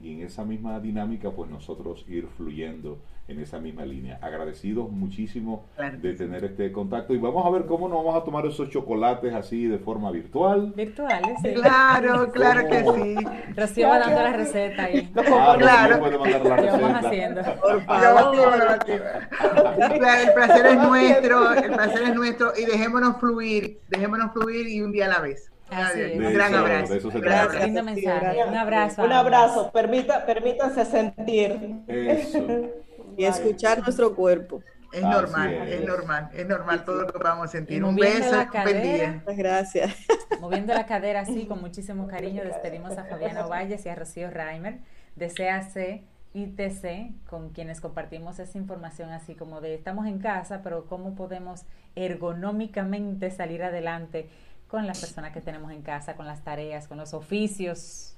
[0.00, 4.18] Y en esa misma dinámica pues nosotros ir fluyendo en esa misma línea.
[4.20, 5.66] Agradecidos muchísimo
[6.00, 9.32] de tener este contacto y vamos a ver cómo nos vamos a tomar esos chocolates
[9.32, 10.72] así de forma virtual.
[10.76, 11.54] Virtuales, sí.
[11.54, 13.16] Claro, claro que sí.
[13.56, 15.10] Rocío va dando la receta ahí.
[15.16, 15.98] Ah, claro.
[16.00, 16.78] puede mandar la receta.
[16.78, 17.42] vamos haciendo.
[17.42, 18.78] Por favor.
[18.86, 24.92] El placer es nuestro, el placer es nuestro y dejémonos fluir, dejémonos fluir y un
[24.92, 25.50] día a la vez.
[25.70, 27.10] Un gran abrazo.
[27.14, 28.44] Gracias, lindo mensaje.
[28.46, 29.02] Un abrazo.
[29.02, 29.70] Un abrazo.
[29.72, 31.82] Permita, permítanse sentir.
[31.88, 32.46] Eso.
[33.16, 34.62] Y escuchar nuestro cuerpo.
[34.92, 35.84] Es normal, es.
[35.84, 37.82] normal, es normal todo lo que vamos a sentir.
[37.82, 39.92] Un beso, Muchas Gracias.
[40.40, 44.78] Moviendo la cadera así, con muchísimo cariño, despedimos a Fabiana Valles y a Rocío Reimer
[45.16, 46.02] de CAC
[46.34, 51.62] ITC, con quienes compartimos esa información así como de estamos en casa, pero cómo podemos
[51.94, 54.28] ergonómicamente salir adelante
[54.66, 58.13] con las personas que tenemos en casa, con las tareas, con los oficios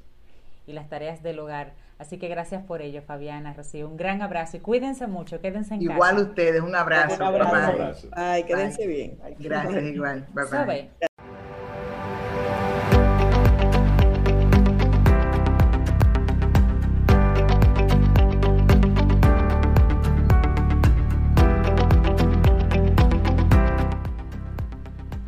[0.66, 1.74] y las tareas del hogar.
[1.98, 3.88] Así que gracias por ello, Fabiana, Rocío.
[3.88, 6.12] Un gran abrazo y cuídense mucho, quédense en igual casa.
[6.12, 7.16] Igual ustedes, un abrazo.
[7.16, 8.08] Un abrazo.
[8.12, 9.18] Ay, quédense bien.
[9.38, 10.26] Gracias, igual.
[10.34, 10.90] Bye, bye.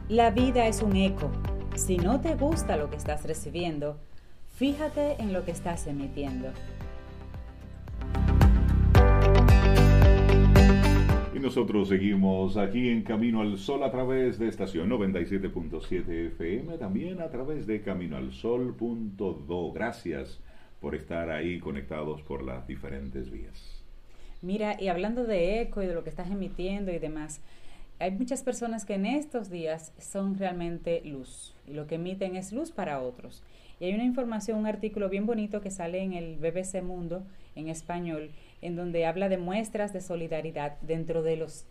[0.09, 1.30] La vida es un eco.
[1.76, 4.01] Si no te gusta lo que estás recibiendo,
[4.59, 6.49] Fíjate en lo que estás emitiendo.
[11.33, 17.21] Y nosotros seguimos aquí en Camino al Sol a través de estación 97.7 FM, también
[17.21, 19.73] a través de caminoalsol.do.
[19.73, 20.41] Gracias
[20.81, 23.85] por estar ahí conectados por las diferentes vías.
[24.43, 27.41] Mira, y hablando de eco y de lo que estás emitiendo y demás,
[28.01, 32.53] hay muchas personas que en estos días son realmente luz y lo que emiten es
[32.53, 33.45] luz para otros.
[33.81, 37.22] Y hay una información, un artículo bien bonito que sale en el BBC Mundo
[37.55, 41.64] en español, en donde habla de muestras de solidaridad dentro de los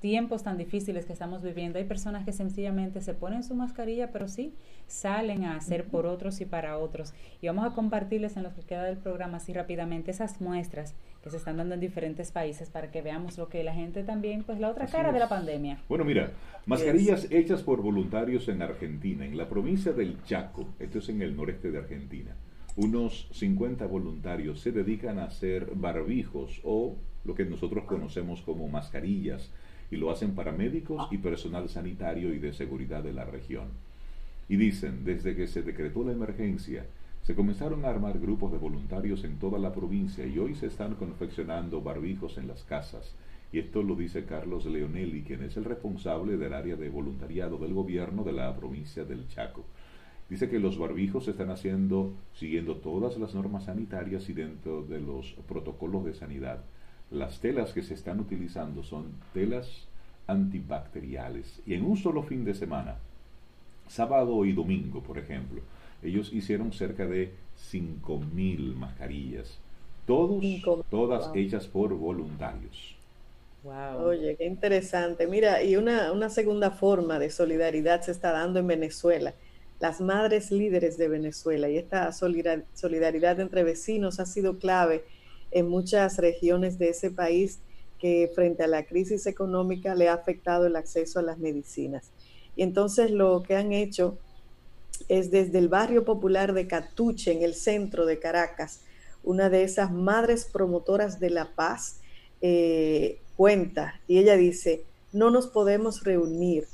[0.00, 1.78] tiempos tan difíciles que estamos viviendo.
[1.78, 4.54] Hay personas que sencillamente se ponen su mascarilla, pero sí
[4.86, 7.12] salen a hacer por otros y para otros.
[7.40, 11.30] Y vamos a compartirles en lo que queda del programa así rápidamente esas muestras que
[11.30, 14.60] se están dando en diferentes países para que veamos lo que la gente también, pues
[14.60, 15.80] la otra cara de la pandemia.
[15.88, 16.32] Bueno, mira,
[16.66, 21.36] mascarillas hechas por voluntarios en Argentina, en la provincia del Chaco, esto es en el
[21.36, 22.36] noreste de Argentina.
[22.76, 29.50] Unos 50 voluntarios se dedican a hacer barbijos o lo que nosotros conocemos como mascarillas
[29.90, 33.68] y lo hacen para médicos y personal sanitario y de seguridad de la región.
[34.48, 36.86] Y dicen, desde que se decretó la emergencia,
[37.28, 40.94] se comenzaron a armar grupos de voluntarios en toda la provincia y hoy se están
[40.94, 43.14] confeccionando barbijos en las casas.
[43.52, 47.74] Y esto lo dice Carlos Leonelli, quien es el responsable del área de voluntariado del
[47.74, 49.62] gobierno de la provincia del Chaco.
[50.30, 54.98] Dice que los barbijos se están haciendo siguiendo todas las normas sanitarias y dentro de
[54.98, 56.64] los protocolos de sanidad.
[57.10, 59.86] Las telas que se están utilizando son telas
[60.28, 62.96] antibacteriales y en un solo fin de semana,
[63.86, 65.60] sábado y domingo, por ejemplo,
[66.02, 67.32] ellos hicieron cerca de
[67.72, 69.58] 5.000 mascarillas,
[70.06, 70.42] todos,
[70.90, 72.96] todas hechas por voluntarios.
[73.64, 74.06] Wow.
[74.06, 75.26] Oye, qué interesante.
[75.26, 79.34] Mira, y una, una segunda forma de solidaridad se está dando en Venezuela.
[79.80, 85.04] Las madres líderes de Venezuela y esta solidaridad entre vecinos ha sido clave
[85.50, 87.60] en muchas regiones de ese país
[87.98, 92.10] que frente a la crisis económica le ha afectado el acceso a las medicinas.
[92.56, 94.18] Y entonces lo que han hecho
[95.08, 98.80] es desde el barrio popular de Catuche, en el centro de Caracas,
[99.22, 102.00] una de esas madres promotoras de la paz
[102.40, 106.66] eh, cuenta y ella dice, no nos podemos reunir,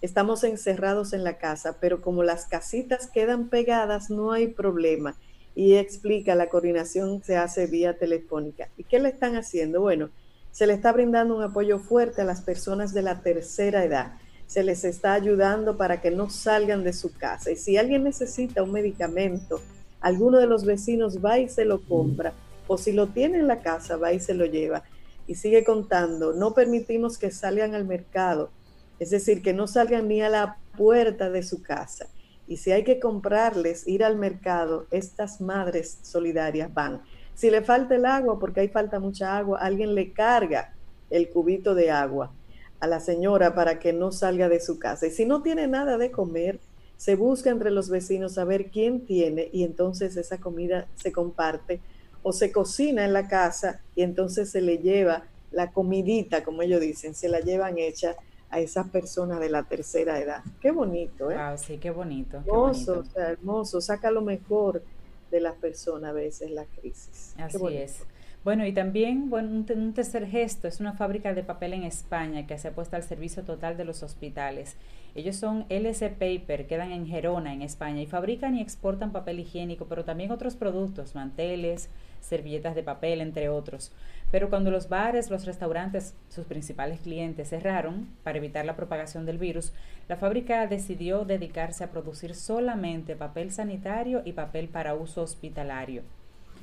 [0.00, 5.16] estamos encerrados en la casa, pero como las casitas quedan pegadas, no hay problema.
[5.54, 8.68] Y explica, la coordinación se hace vía telefónica.
[8.78, 9.82] ¿Y qué le están haciendo?
[9.82, 10.08] Bueno,
[10.50, 14.14] se le está brindando un apoyo fuerte a las personas de la tercera edad
[14.52, 17.50] se les está ayudando para que no salgan de su casa.
[17.50, 19.62] Y si alguien necesita un medicamento,
[19.98, 22.34] alguno de los vecinos va y se lo compra,
[22.66, 24.82] o si lo tiene en la casa, va y se lo lleva.
[25.26, 28.50] Y sigue contando, no permitimos que salgan al mercado,
[28.98, 32.08] es decir, que no salgan ni a la puerta de su casa.
[32.46, 37.00] Y si hay que comprarles, ir al mercado, estas madres solidarias van.
[37.34, 40.74] Si le falta el agua, porque hay falta mucha agua, alguien le carga
[41.08, 42.34] el cubito de agua
[42.82, 45.06] a la señora para que no salga de su casa.
[45.06, 46.58] Y si no tiene nada de comer,
[46.96, 51.78] se busca entre los vecinos a ver quién tiene y entonces esa comida se comparte
[52.24, 55.22] o se cocina en la casa y entonces se le lleva
[55.52, 58.16] la comidita, como ellos dicen, se la llevan hecha
[58.50, 60.42] a esas personas de la tercera edad.
[60.60, 61.36] Qué bonito, ¿eh?
[61.36, 62.38] Wow, sí, qué bonito.
[62.38, 64.82] hermoso, hermoso, saca lo mejor
[65.30, 67.32] de las personas a veces la crisis.
[67.38, 68.02] Así es.
[68.44, 72.58] Bueno, y también bueno, un, tercer gesto es una fábrica de papel en España que
[72.58, 74.76] se ha puesto al servicio total de los hospitales.
[75.14, 79.86] Ellos son LC Paper, quedan en Gerona, en España, y fabrican y exportan papel higiénico,
[79.86, 81.88] pero también otros productos, manteles,
[82.20, 83.92] servilletas de papel, entre otros.
[84.32, 89.38] Pero cuando los bares, los restaurantes, sus principales clientes cerraron para evitar la propagación del
[89.38, 89.72] virus,
[90.08, 96.02] la fábrica decidió dedicarse a producir solamente papel sanitario y papel para uso hospitalario.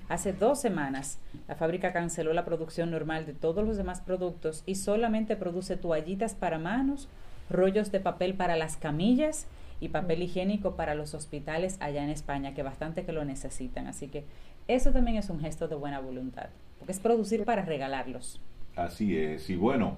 [0.10, 4.74] Hace dos semanas, la fábrica canceló la producción normal de todos los demás productos y
[4.74, 7.08] solamente produce toallitas para manos,
[7.48, 9.46] rollos de papel para las camillas
[9.80, 13.86] y papel higiénico para los hospitales allá en España, que bastante que lo necesitan.
[13.86, 14.26] Así que
[14.68, 16.50] eso también es un gesto de buena voluntad,
[16.80, 18.42] porque es producir para regalarlos.
[18.76, 19.48] Así es.
[19.52, 19.96] Y bueno,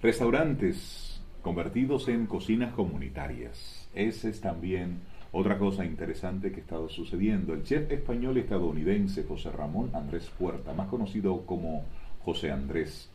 [0.00, 3.86] restaurantes convertidos en cocinas comunitarias.
[3.94, 5.00] Ese es también
[5.38, 10.72] otra cosa interesante que ha estado sucediendo, el chef español estadounidense José Ramón Andrés Puerta,
[10.72, 11.84] más conocido como
[12.24, 13.10] José Andrés,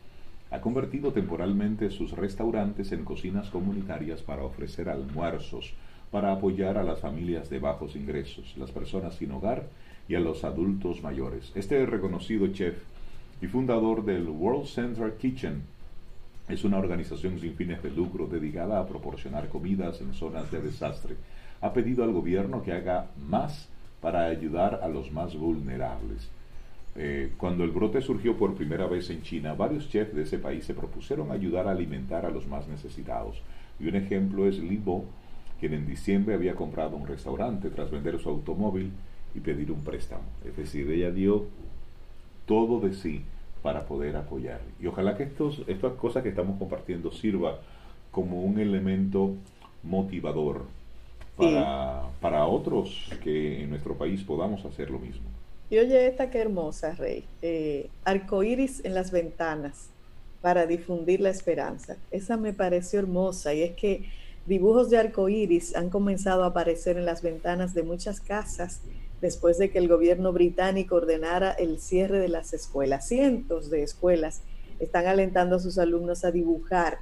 [0.51, 5.73] ha convertido temporalmente sus restaurantes en cocinas comunitarias para ofrecer almuerzos,
[6.11, 9.67] para apoyar a las familias de bajos ingresos, las personas sin hogar
[10.07, 11.51] y a los adultos mayores.
[11.55, 12.83] Este reconocido chef
[13.41, 15.63] y fundador del World Central Kitchen
[16.47, 21.15] es una organización sin fines de lucro dedicada a proporcionar comidas en zonas de desastre
[21.61, 23.69] ha pedido al gobierno que haga más
[24.01, 26.29] para ayudar a los más vulnerables.
[26.95, 30.65] Eh, cuando el brote surgió por primera vez en China, varios chefs de ese país
[30.65, 33.41] se propusieron ayudar a alimentar a los más necesitados.
[33.79, 35.05] Y un ejemplo es Li Bo,
[35.59, 38.91] quien en diciembre había comprado un restaurante tras vender su automóvil
[39.33, 40.23] y pedir un préstamo.
[40.43, 41.45] Es decir, ella dio
[42.45, 43.21] todo de sí
[43.61, 44.59] para poder apoyar.
[44.81, 47.59] Y ojalá que estos, estas cosas que estamos compartiendo sirva
[48.11, 49.35] como un elemento
[49.83, 50.65] motivador
[51.41, 55.27] para, para otros que en nuestro país podamos hacer lo mismo.
[55.69, 57.23] Y oye, esta qué hermosa, Rey.
[57.41, 59.89] Eh, arcoíris en las ventanas
[60.41, 61.95] para difundir la esperanza.
[62.11, 64.09] Esa me pareció hermosa y es que
[64.45, 68.81] dibujos de arcoíris han comenzado a aparecer en las ventanas de muchas casas
[69.21, 73.07] después de que el gobierno británico ordenara el cierre de las escuelas.
[73.07, 74.41] Cientos de escuelas
[74.79, 76.97] están alentando a sus alumnos a dibujar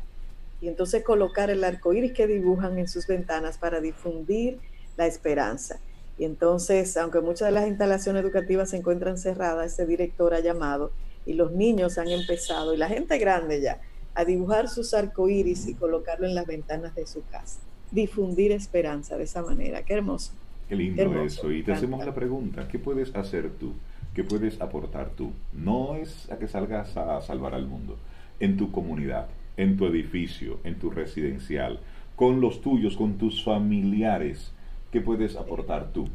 [0.61, 4.59] y entonces colocar el arco iris que dibujan en sus ventanas para difundir
[4.97, 5.79] la esperanza.
[6.17, 10.91] Y entonces, aunque muchas de las instalaciones educativas se encuentran cerradas, ese director ha llamado
[11.25, 13.79] y los niños han empezado, y la gente grande ya,
[14.15, 17.59] a dibujar sus arcoíris y colocarlo en las ventanas de su casa.
[17.91, 19.83] Difundir esperanza de esa manera.
[19.83, 20.33] Qué hermoso.
[20.67, 21.51] Qué lindo eso.
[21.51, 23.73] Y te hacemos la pregunta, ¿qué puedes hacer tú?
[24.13, 25.31] ¿Qué puedes aportar tú?
[25.53, 27.97] No es a que salgas a salvar al mundo,
[28.39, 29.27] en tu comunidad,
[29.59, 31.79] en tu edificio, en tu residencial,
[32.15, 34.53] con los tuyos, con tus familiares,
[34.89, 36.07] ¿qué puedes aportar tú?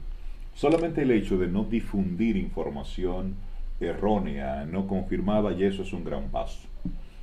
[0.54, 3.34] Solamente el hecho de no difundir información
[3.80, 6.66] errónea, no confirmada, y eso es un gran paso.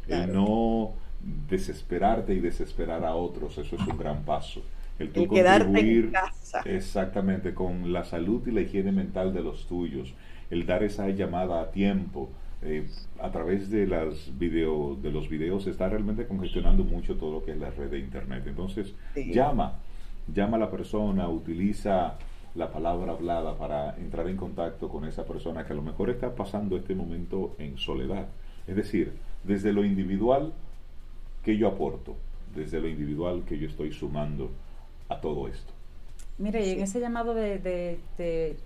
[0.08, 0.92] El no
[1.50, 4.62] desesperarte y desesperar a otros, eso es un gran paso.
[5.00, 6.12] El tú contribuir
[6.66, 10.14] exactamente con la salud y la higiene mental de los tuyos,
[10.52, 12.30] el dar esa llamada a tiempo,
[12.64, 12.88] eh,
[13.20, 17.44] a través de, las video, de los videos se está realmente congestionando mucho todo lo
[17.44, 18.44] que es la red de Internet.
[18.46, 19.80] Entonces, llama,
[20.32, 22.18] llama a la persona, utiliza
[22.54, 26.36] la palabra hablada para entrar en contacto con esa persona que a lo mejor está
[26.36, 28.28] pasando este momento en soledad.
[28.68, 29.14] Es decir,
[29.44, 30.54] desde lo individual
[31.44, 32.16] que yo aporto,
[32.56, 34.52] desde lo individual que yo estoy sumando
[35.10, 35.74] a todo esto.
[36.42, 38.00] Mire, y en ese llamado de,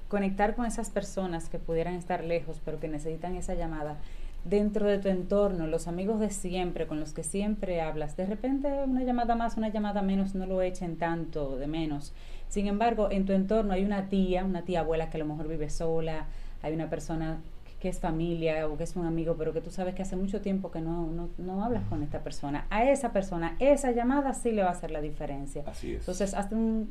[0.08, 3.98] conectar con esas personas que pudieran estar lejos, pero que necesitan esa llamada,
[4.46, 8.72] dentro de tu entorno, los amigos de siempre, con los que siempre hablas, de repente
[8.86, 12.14] una llamada más, una llamada menos, no lo echen tanto de menos.
[12.48, 15.48] Sin embargo, en tu entorno hay una tía, una tía abuela que a lo mejor
[15.48, 16.28] vive sola,
[16.62, 17.42] hay una persona
[17.80, 20.40] que es familia o que es un amigo, pero que tú sabes que hace mucho
[20.42, 22.68] tiempo que no, no, no hablas con esta persona.
[22.70, 25.64] A esa persona, esa llamada sí le va a hacer la diferencia.
[25.68, 26.00] Así es.
[26.00, 26.90] Entonces, hazte un,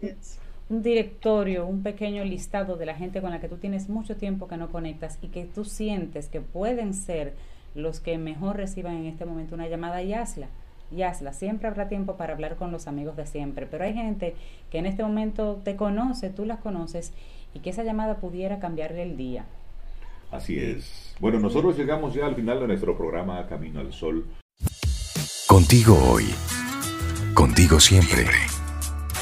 [0.68, 4.48] un directorio, un pequeño listado de la gente con la que tú tienes mucho tiempo
[4.48, 7.34] que no conectas y que tú sientes que pueden ser
[7.74, 10.48] los que mejor reciban en este momento una llamada y hazla.
[10.90, 11.32] Y hazla.
[11.32, 13.66] Siempre habrá tiempo para hablar con los amigos de siempre.
[13.66, 14.34] Pero hay gente
[14.70, 17.12] que en este momento te conoce, tú las conoces
[17.52, 19.44] y que esa llamada pudiera cambiarle el día.
[20.30, 21.14] Así es.
[21.20, 24.26] Bueno, nosotros llegamos ya al final de nuestro programa Camino al Sol.
[25.46, 26.24] Contigo hoy.
[27.34, 28.24] Contigo siempre.